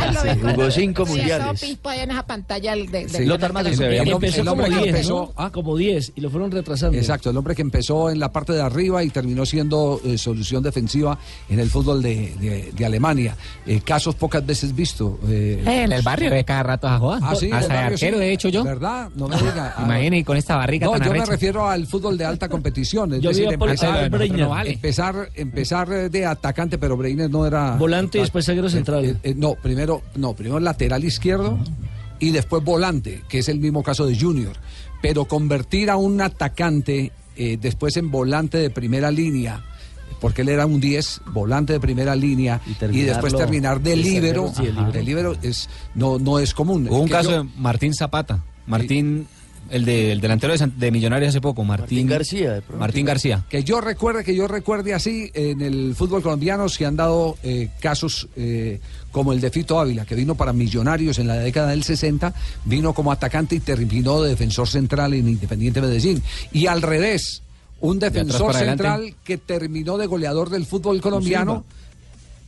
[0.44, 1.64] Jugó cinco mundiales.
[1.64, 3.20] en esa pantalla de, de- Sí.
[3.20, 5.52] de- Lothar de- de- El hombre- Empezó el hombre como que 10, empezó- ¿no?
[5.54, 6.98] Como 10 y lo fueron retrasando.
[6.98, 10.62] Exacto, el hombre que empezó en la parte de arriba y terminó siendo eh, solución
[10.64, 11.18] defensiva
[11.50, 13.38] en el fútbol de, de- de Alemania.
[13.66, 15.18] Eh, casos pocas veces visto.
[15.30, 17.20] eh, En el barrio ve cada rato a Joa.
[17.22, 18.24] Ah, sí, el Hasta de barrio, arquero sí.
[18.26, 18.64] he hecho yo.
[18.66, 19.10] ¿Verdad?
[19.16, 19.74] No me diga.
[19.78, 23.14] Ah, y con esta barriga No, tan yo me refiero al fútbol de alta competición.
[23.14, 24.74] Es Yo decir, empezar, no vale.
[24.74, 27.76] empezar, empezar eh, de atacante, pero Breiner no era.
[27.76, 29.06] Volante y después zaguero central.
[29.06, 31.58] Eh, eh, no, primero, no, primero lateral izquierdo
[32.20, 34.54] y después volante, que es el mismo caso de Junior.
[35.02, 39.64] Pero convertir a un atacante eh, después en volante de primera línea.
[40.20, 42.60] Porque él era un 10, volante de primera línea,
[42.92, 44.52] y, después terminar de líbero.
[44.56, 44.92] sí, de líbero.
[44.92, 46.88] de líbero es, no, no es común.
[46.90, 48.44] Hubo un caso yo- de Martín Zapata.
[48.66, 49.28] Martín,
[49.70, 51.64] el, de, el delantero de, San- de Millonarios hace poco.
[51.64, 52.62] Martín, García.
[52.78, 53.44] Martín García.
[53.50, 57.70] Que yo recuerde, que yo recuerde así, en el fútbol colombiano se han dado eh,
[57.82, 58.80] casos eh,
[59.12, 62.34] como el de Fito Ávila, que vino para Millonarios en la década del 60,
[62.66, 66.22] vino como atacante y terminó de defensor central en Independiente Medellín.
[66.52, 67.42] Y al revés,
[67.82, 68.84] un defensor adelante.
[68.84, 71.66] central que terminó de goleador del fútbol colombiano.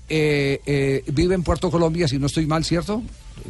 [0.09, 3.03] eh, eh, vive en Puerto Colombia, si no estoy mal, ¿cierto?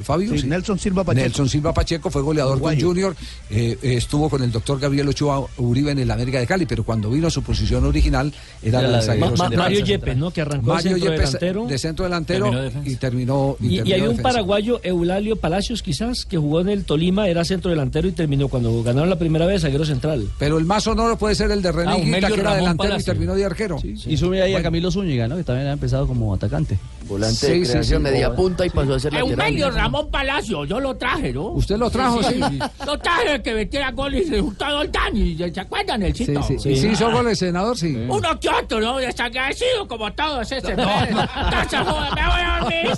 [0.03, 0.37] Fabio.
[0.37, 1.23] Sí, Nelson Silva Pacheco.
[1.23, 2.79] Nelson Silva Pacheco fue goleador Uruguayo.
[2.79, 3.15] con Junior,
[3.49, 6.83] eh, eh, estuvo con el doctor Gabriel Ochoa Uribe en el América de Cali, pero
[6.83, 9.49] cuando vino su posición original era, Era la de Ma- Ma-.
[9.49, 10.31] Mario Yepes, ¿no?
[10.31, 11.65] Que arrancó de Mario centro Yepes, delantero.
[11.67, 13.57] de centro delantero Terminó y terminó.
[13.59, 14.23] Y, y terminó hay un defensa.
[14.23, 18.81] paraguayo, Eulalio Palacios, quizás, que jugó en el Tolima, era centro delantero y terminó cuando
[18.83, 20.27] ganaron la primera vez zaguero central.
[20.37, 23.03] Pero el más sonoro puede ser el de René Ah, que era Ramón delantero y
[23.03, 23.77] terminó de arquero.
[23.83, 25.35] Y sube ahí a Camilo Zúñiga, ¿no?
[25.37, 26.77] Que también ha empezado como atacante.
[27.09, 29.31] Volante de creación, media punta y pasó a ser lateral.
[29.31, 31.47] Eumelio Ramón Palacio, yo lo traje, ¿no?
[31.47, 32.39] Usted lo trajo, sí.
[32.85, 35.35] Lo traje que metiera goles y resultó el Dani.
[35.37, 36.43] ¿Se acuerdan el Sí, chito?
[36.43, 36.69] sí, sí.
[36.69, 37.75] ¿Y sí hizo goles, senador?
[37.77, 37.95] Sí.
[38.07, 38.97] Uno que otro, ¿no?
[38.97, 40.71] Desagradecido como todos ese.
[40.71, 42.89] Entonces, joder, me voy a dormir.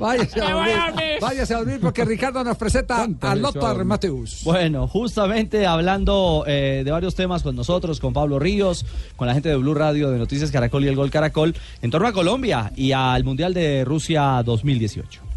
[0.00, 1.04] Váyase voy a dormir.
[1.20, 4.40] Váyase a dormir porque Ricardo nos presenta a Lothar Mateus.
[4.44, 9.50] Bueno, justamente hablando eh, de varios temas con nosotros, con Pablo Ríos, con la gente
[9.50, 12.92] de Blue Radio, de Noticias Caracol y el Gol Caracol, en torno a Colombia y
[12.92, 15.28] al Mundial de Rusia 2018.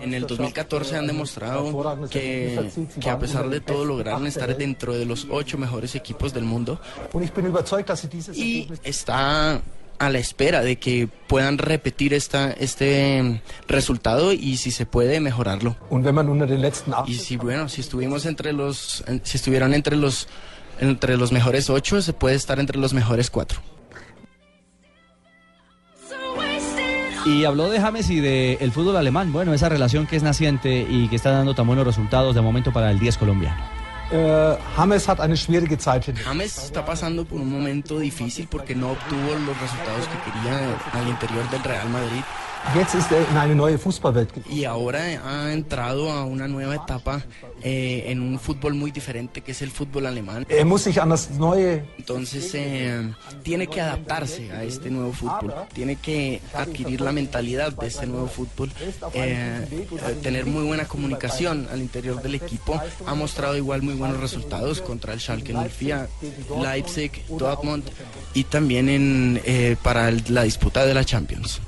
[0.00, 5.06] En el 2014 han demostrado que, que a pesar de todo lograron estar dentro de
[5.06, 6.80] los ocho mejores equipos del mundo
[8.34, 9.62] y está
[9.98, 15.76] a la espera de que puedan repetir esta, este resultado y si se puede mejorarlo.
[17.06, 20.28] Y si bueno, si estuvimos entre los, si estuvieron entre los
[20.80, 23.60] entre los mejores ocho, se puede estar entre los mejores cuatro.
[27.24, 31.08] Y habló de James y del fútbol alemán, bueno, esa relación que es naciente y
[31.08, 33.78] que está dando tan buenos resultados de momento para el 10 colombiano.
[36.24, 41.08] James está pasando por un momento difícil porque no obtuvo los resultados que quería al
[41.08, 42.22] interior del Real Madrid.
[44.50, 47.22] Y ahora ha entrado a una nueva etapa
[47.62, 50.46] eh, en un fútbol muy diferente que es el fútbol alemán.
[51.98, 57.86] Entonces eh, tiene que adaptarse a este nuevo fútbol, tiene que adquirir la mentalidad de
[57.86, 58.70] este nuevo fútbol,
[59.14, 62.80] eh, eh, tener muy buena comunicación al interior del equipo.
[63.06, 66.08] Ha mostrado igual muy buenos resultados contra el Schalke 04,
[66.62, 67.84] Leipzig, Dortmund
[68.34, 71.60] y también en, eh, para la disputa de la Champions.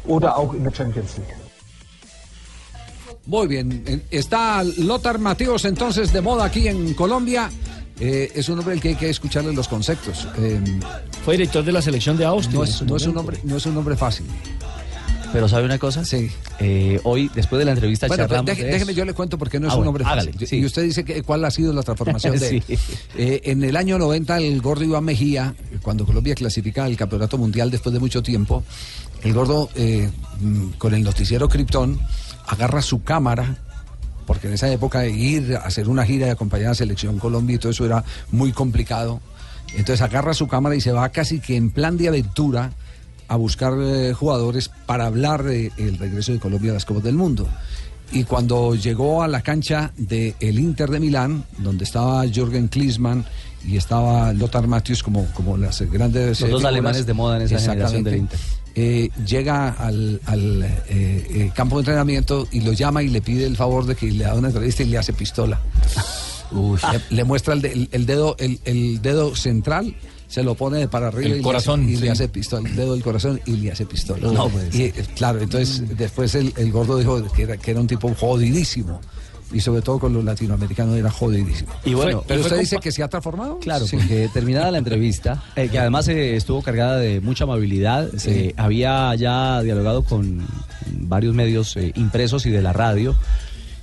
[3.27, 7.51] Muy bien, eh, está Lothar Mateos entonces de moda aquí en Colombia.
[7.99, 10.27] Eh, es un hombre al que hay que escucharle los conceptos.
[10.39, 10.59] Eh,
[11.25, 12.55] Fue director de la selección de Austin.
[12.57, 14.27] no, es, su no es un hombre, no es un hombre fácil.
[15.33, 16.05] Pero ¿sabe una cosa?
[16.05, 16.29] Sí.
[16.59, 19.61] Eh, hoy, después de la entrevista, Bueno, charlamos deje- de déjeme yo le cuento porque
[19.61, 20.49] no es Ah, un bueno, hombre hágale, fácil.
[20.49, 20.57] sí.
[20.57, 22.65] Y usted dice que cuál ha sido la transformación de él.
[22.67, 22.75] Sí.
[23.17, 27.71] Eh, en el año 90, el gordo Iván Mejía, cuando Colombia clasifica al campeonato mundial
[27.71, 28.65] después de mucho tiempo,
[29.23, 30.11] el gordo, eh,
[30.79, 31.99] con el noticiero Krypton,
[32.47, 33.57] agarra su cámara,
[34.27, 37.57] porque en esa época ir a hacer una gira y acompañar a la selección Colombia
[37.57, 39.21] y todo eso era muy complicado.
[39.75, 42.73] Entonces agarra su cámara y se va casi que en plan de aventura
[43.29, 47.49] a buscar eh, jugadores para hablar del regreso de Colombia a las Copas del Mundo.
[48.13, 53.25] Y cuando llegó a la cancha del Inter de Milán, donde estaba Jürgen Klinsmann
[53.65, 56.41] y estaba Lothar Matthäus como, como las grandes...
[56.41, 58.37] Los dos alemanes de moda en esa generación del exactamente,
[58.75, 63.45] eh, llega al, al, eh, eh, campo de entrenamiento y lo llama y le pide
[63.47, 65.61] el favor de que le haga una entrevista y le hace pistola.
[67.11, 69.95] Le, le muestra el, de- el- el dedo el, el dedo central
[70.27, 72.03] se lo pone de para arriba El y, le corazón, hace, y sí.
[72.03, 75.97] le hace pistola el dedo del corazón y le hace pistola No y, claro entonces
[75.97, 79.01] después el, el gordo dijo que era, que era un tipo jodidísimo
[79.53, 83.03] y sobre todo con los latinoamericanos era jodidísimo Y bueno, pero usted dice que se
[83.03, 83.97] ha transformado Claro, Sí.
[83.97, 89.15] porque terminada la entrevista, eh, que además eh, estuvo cargada de mucha amabilidad, eh, había
[89.17, 90.47] ya dialogado con
[90.87, 93.15] varios medios eh, impresos y de la radio,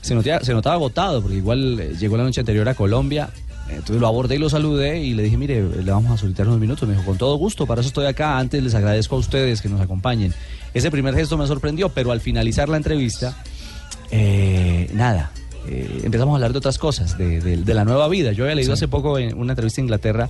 [0.01, 3.29] se notaba, se notaba agotado, porque igual eh, llegó la noche anterior a Colombia,
[3.69, 6.59] entonces lo abordé y lo saludé y le dije, mire, le vamos a solicitar unos
[6.61, 9.61] minutos, me dijo, con todo gusto, para eso estoy acá, antes les agradezco a ustedes
[9.61, 10.33] que nos acompañen.
[10.73, 13.35] Ese primer gesto me sorprendió, pero al finalizar la entrevista,
[14.11, 15.31] eh, nada,
[15.67, 18.31] eh, empezamos a hablar de otras cosas, de, de- de la nueva vida.
[18.31, 20.29] Yo había leído hace poco en una entrevista en Inglaterra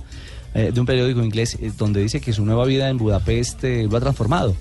[0.54, 3.96] eh, de un periódico inglés eh, donde dice que su nueva vida en Budapest lo
[3.96, 4.54] ha transformado.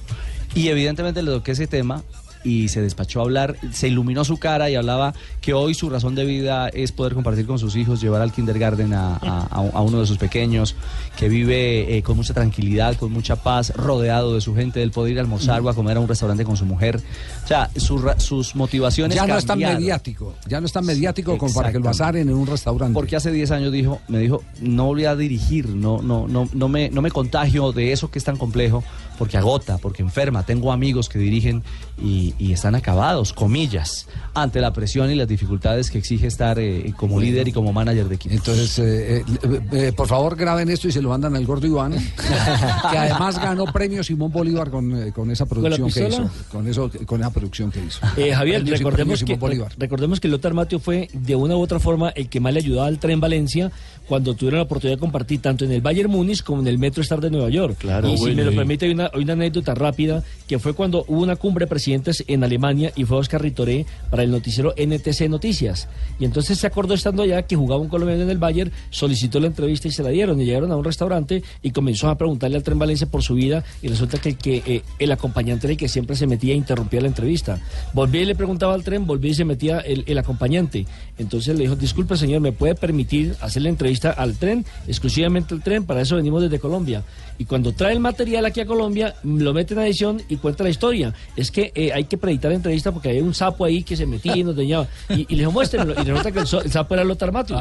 [0.55, 2.03] Y evidentemente le toqué ese tema
[2.43, 6.15] y se despachó a hablar, se iluminó su cara y hablaba que hoy su razón
[6.15, 9.81] de vida es poder compartir con sus hijos, llevar al kindergarten a, a- a- a
[9.81, 10.75] uno de sus pequeños,
[11.17, 15.13] que vive eh, con mucha tranquilidad, con mucha paz, rodeado de su gente, del poder
[15.13, 17.01] ir a almorzar o a comer a un restaurante con su mujer.
[17.43, 21.37] O sea, su sus motivaciones ya no es tan mediático ya no es tan mediático
[21.37, 22.93] como para que lo asaren en un restaurante.
[22.93, 26.67] Porque hace 10 años dijo, me dijo, no volví a dirigir, no, no, no, no
[26.69, 28.83] me, no me contagio de eso que es tan complejo,
[29.17, 30.43] porque agota, porque enferma.
[30.43, 31.63] Tengo amigos que dirigen
[32.01, 36.93] y, y están acabados, comillas, ante la presión y las dificultades que exige estar eh,
[36.95, 37.29] como Bueno.
[37.29, 38.35] líder y como manager de equipo.
[38.35, 41.93] Entonces, eh, eh, eh, por favor, graben esto y se lo mandan al gordo Iván,
[42.91, 46.29] que además ganó premio Simón Bolívar con, eh, con esa producción que hizo.
[46.51, 47.99] Con, eso, con esa producción que hizo.
[48.17, 49.71] Eh, Javier, recordemos que, Simón Bolívar.
[49.77, 52.87] recordemos que Lothar Mateo fue de una u otra forma el que más le ayudaba
[52.87, 53.71] al tren Valencia
[54.07, 57.01] cuando tuvieron la oportunidad de compartir tanto en el Bayern Múnich como en el Metro
[57.01, 57.77] Star de Nueva York.
[57.79, 61.03] Claro, y si me lo permite, hay una, hay una anécdota rápida que fue cuando
[61.07, 65.29] hubo una cumbre de presidentes en Alemania y fue Oscar Ritoré para el noticiero NTC
[65.29, 65.87] Noticias.
[66.19, 69.47] Y entonces se acordó estando allá que jugaba un colombiano en el Bayern, solicitó la
[69.47, 70.39] entrevista y se la dieron.
[70.41, 73.63] Y llegaron a un restaurante y comenzó a preguntarle al tren Valencia por su vida
[73.81, 76.57] y resulta que el, que, eh, el acompañante era el que siempre se metía e
[76.57, 77.59] interrumpía la entrevista.
[77.93, 80.85] Volví y le preguntaba al tren, volví y se metía el, el acompañante.
[81.17, 85.63] Entonces le dijo, disculpe señor, ¿me puede permitir hacer la entrevista al tren, exclusivamente al
[85.63, 85.85] tren?
[85.85, 87.03] Para eso venimos desde Colombia.
[87.39, 90.69] Y cuando trae el material aquí a Colombia, lo mete en edición y cuenta la
[90.71, 91.13] historia.
[91.35, 94.05] Es que eh, hay que preditar la entrevista porque había un sapo ahí que se
[94.07, 94.87] metía y nos dañaba.
[95.09, 95.93] Y, y le dijo, muéstrenlo.
[95.93, 97.57] Y resulta que el, so- el sapo era Lothar Matus.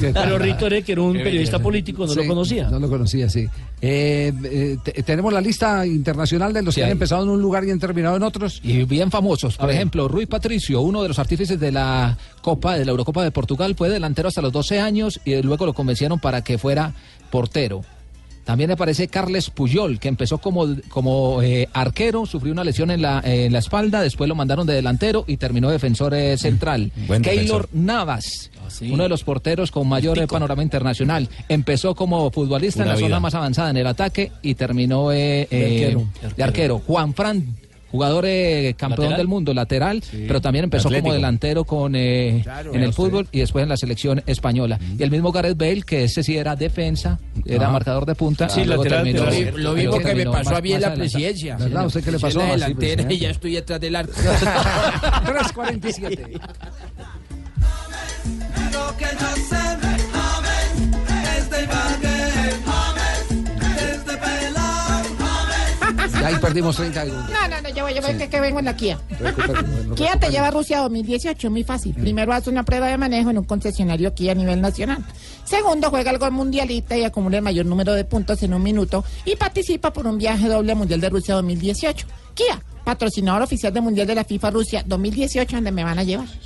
[0.00, 2.70] Pero Ritoré, que era un periodista político, no Sí, lo conocía.
[2.70, 3.46] No lo conocía, sí.
[3.80, 6.92] Eh, eh, te- tenemos la lista internacional de los Sí, que han hay.
[6.92, 8.60] empezado en un lugar y han terminado en otros.
[8.62, 9.56] Y bien famosos.
[9.56, 13.30] Por ejemplo, Rui Patricio, uno de los artífices de la Copa, de la Eurocopa de
[13.30, 16.94] Portugal, fue delantero hasta los 12 años y luego lo convencieron para que fuera
[17.30, 17.82] portero.
[18.46, 23.20] También aparece Carles Puyol, que empezó como, como eh, arquero, sufrió una lesión en la,
[23.24, 26.92] en la espalda, después lo mandaron de delantero y terminó defensor eh, central.
[27.08, 27.68] Buen Keylor defensor.
[27.72, 28.92] Navas, sí.
[28.92, 31.28] uno de los porteros con mayor eh, panorama internacional.
[31.48, 36.06] Empezó como futbolista en la zona más avanzada en el ataque y terminó De arquero.
[36.36, 36.78] de arquero.
[36.86, 37.56] Juan Fran,
[37.90, 39.18] jugador eh, campeón ¿Lateral?
[39.18, 41.04] del mundo, lateral, pero también empezó Atlético.
[41.04, 42.74] como delantero con eh, Claro.
[42.74, 44.78] en el fútbol y después en la selección española.
[44.98, 47.72] Y el mismo Gareth Bale, que ese sí era defensa, era Ajá.
[47.72, 48.48] marcador de punta.
[48.48, 49.24] Sí, y lateral, terminó-.
[49.52, 51.56] Lo luego mismo que me pasó más- a mí en la presidencia.
[51.56, 51.86] ¿Verdad?
[51.86, 52.40] ¿Usted qué le Yo pasó?
[52.40, 53.18] Así, delantera y presidente.
[53.18, 54.12] ya estoy detrás del arco.
[55.26, 56.24] 347.
[66.26, 67.30] Ahí perdimos 30 segundos.
[67.30, 68.18] No, no, no, yo voy, yo voy, Sí.
[68.18, 68.98] que, que vengo en la Kia.
[69.18, 71.94] Recuperen, Kia te lleva a Rusia 2018, muy fácil.
[71.94, 75.04] Primero hace una prueba de manejo en un concesionario Kia a nivel nacional.
[75.44, 79.04] Segundo, juega el gol mundialista y acumula el mayor número de puntos en un minuto
[79.24, 82.06] y participa por un viaje doble al Mundial de Rusia 2018.
[82.34, 86.26] Kia, patrocinador oficial del Mundial de la FIFA Rusia 2018, donde me van a llevar.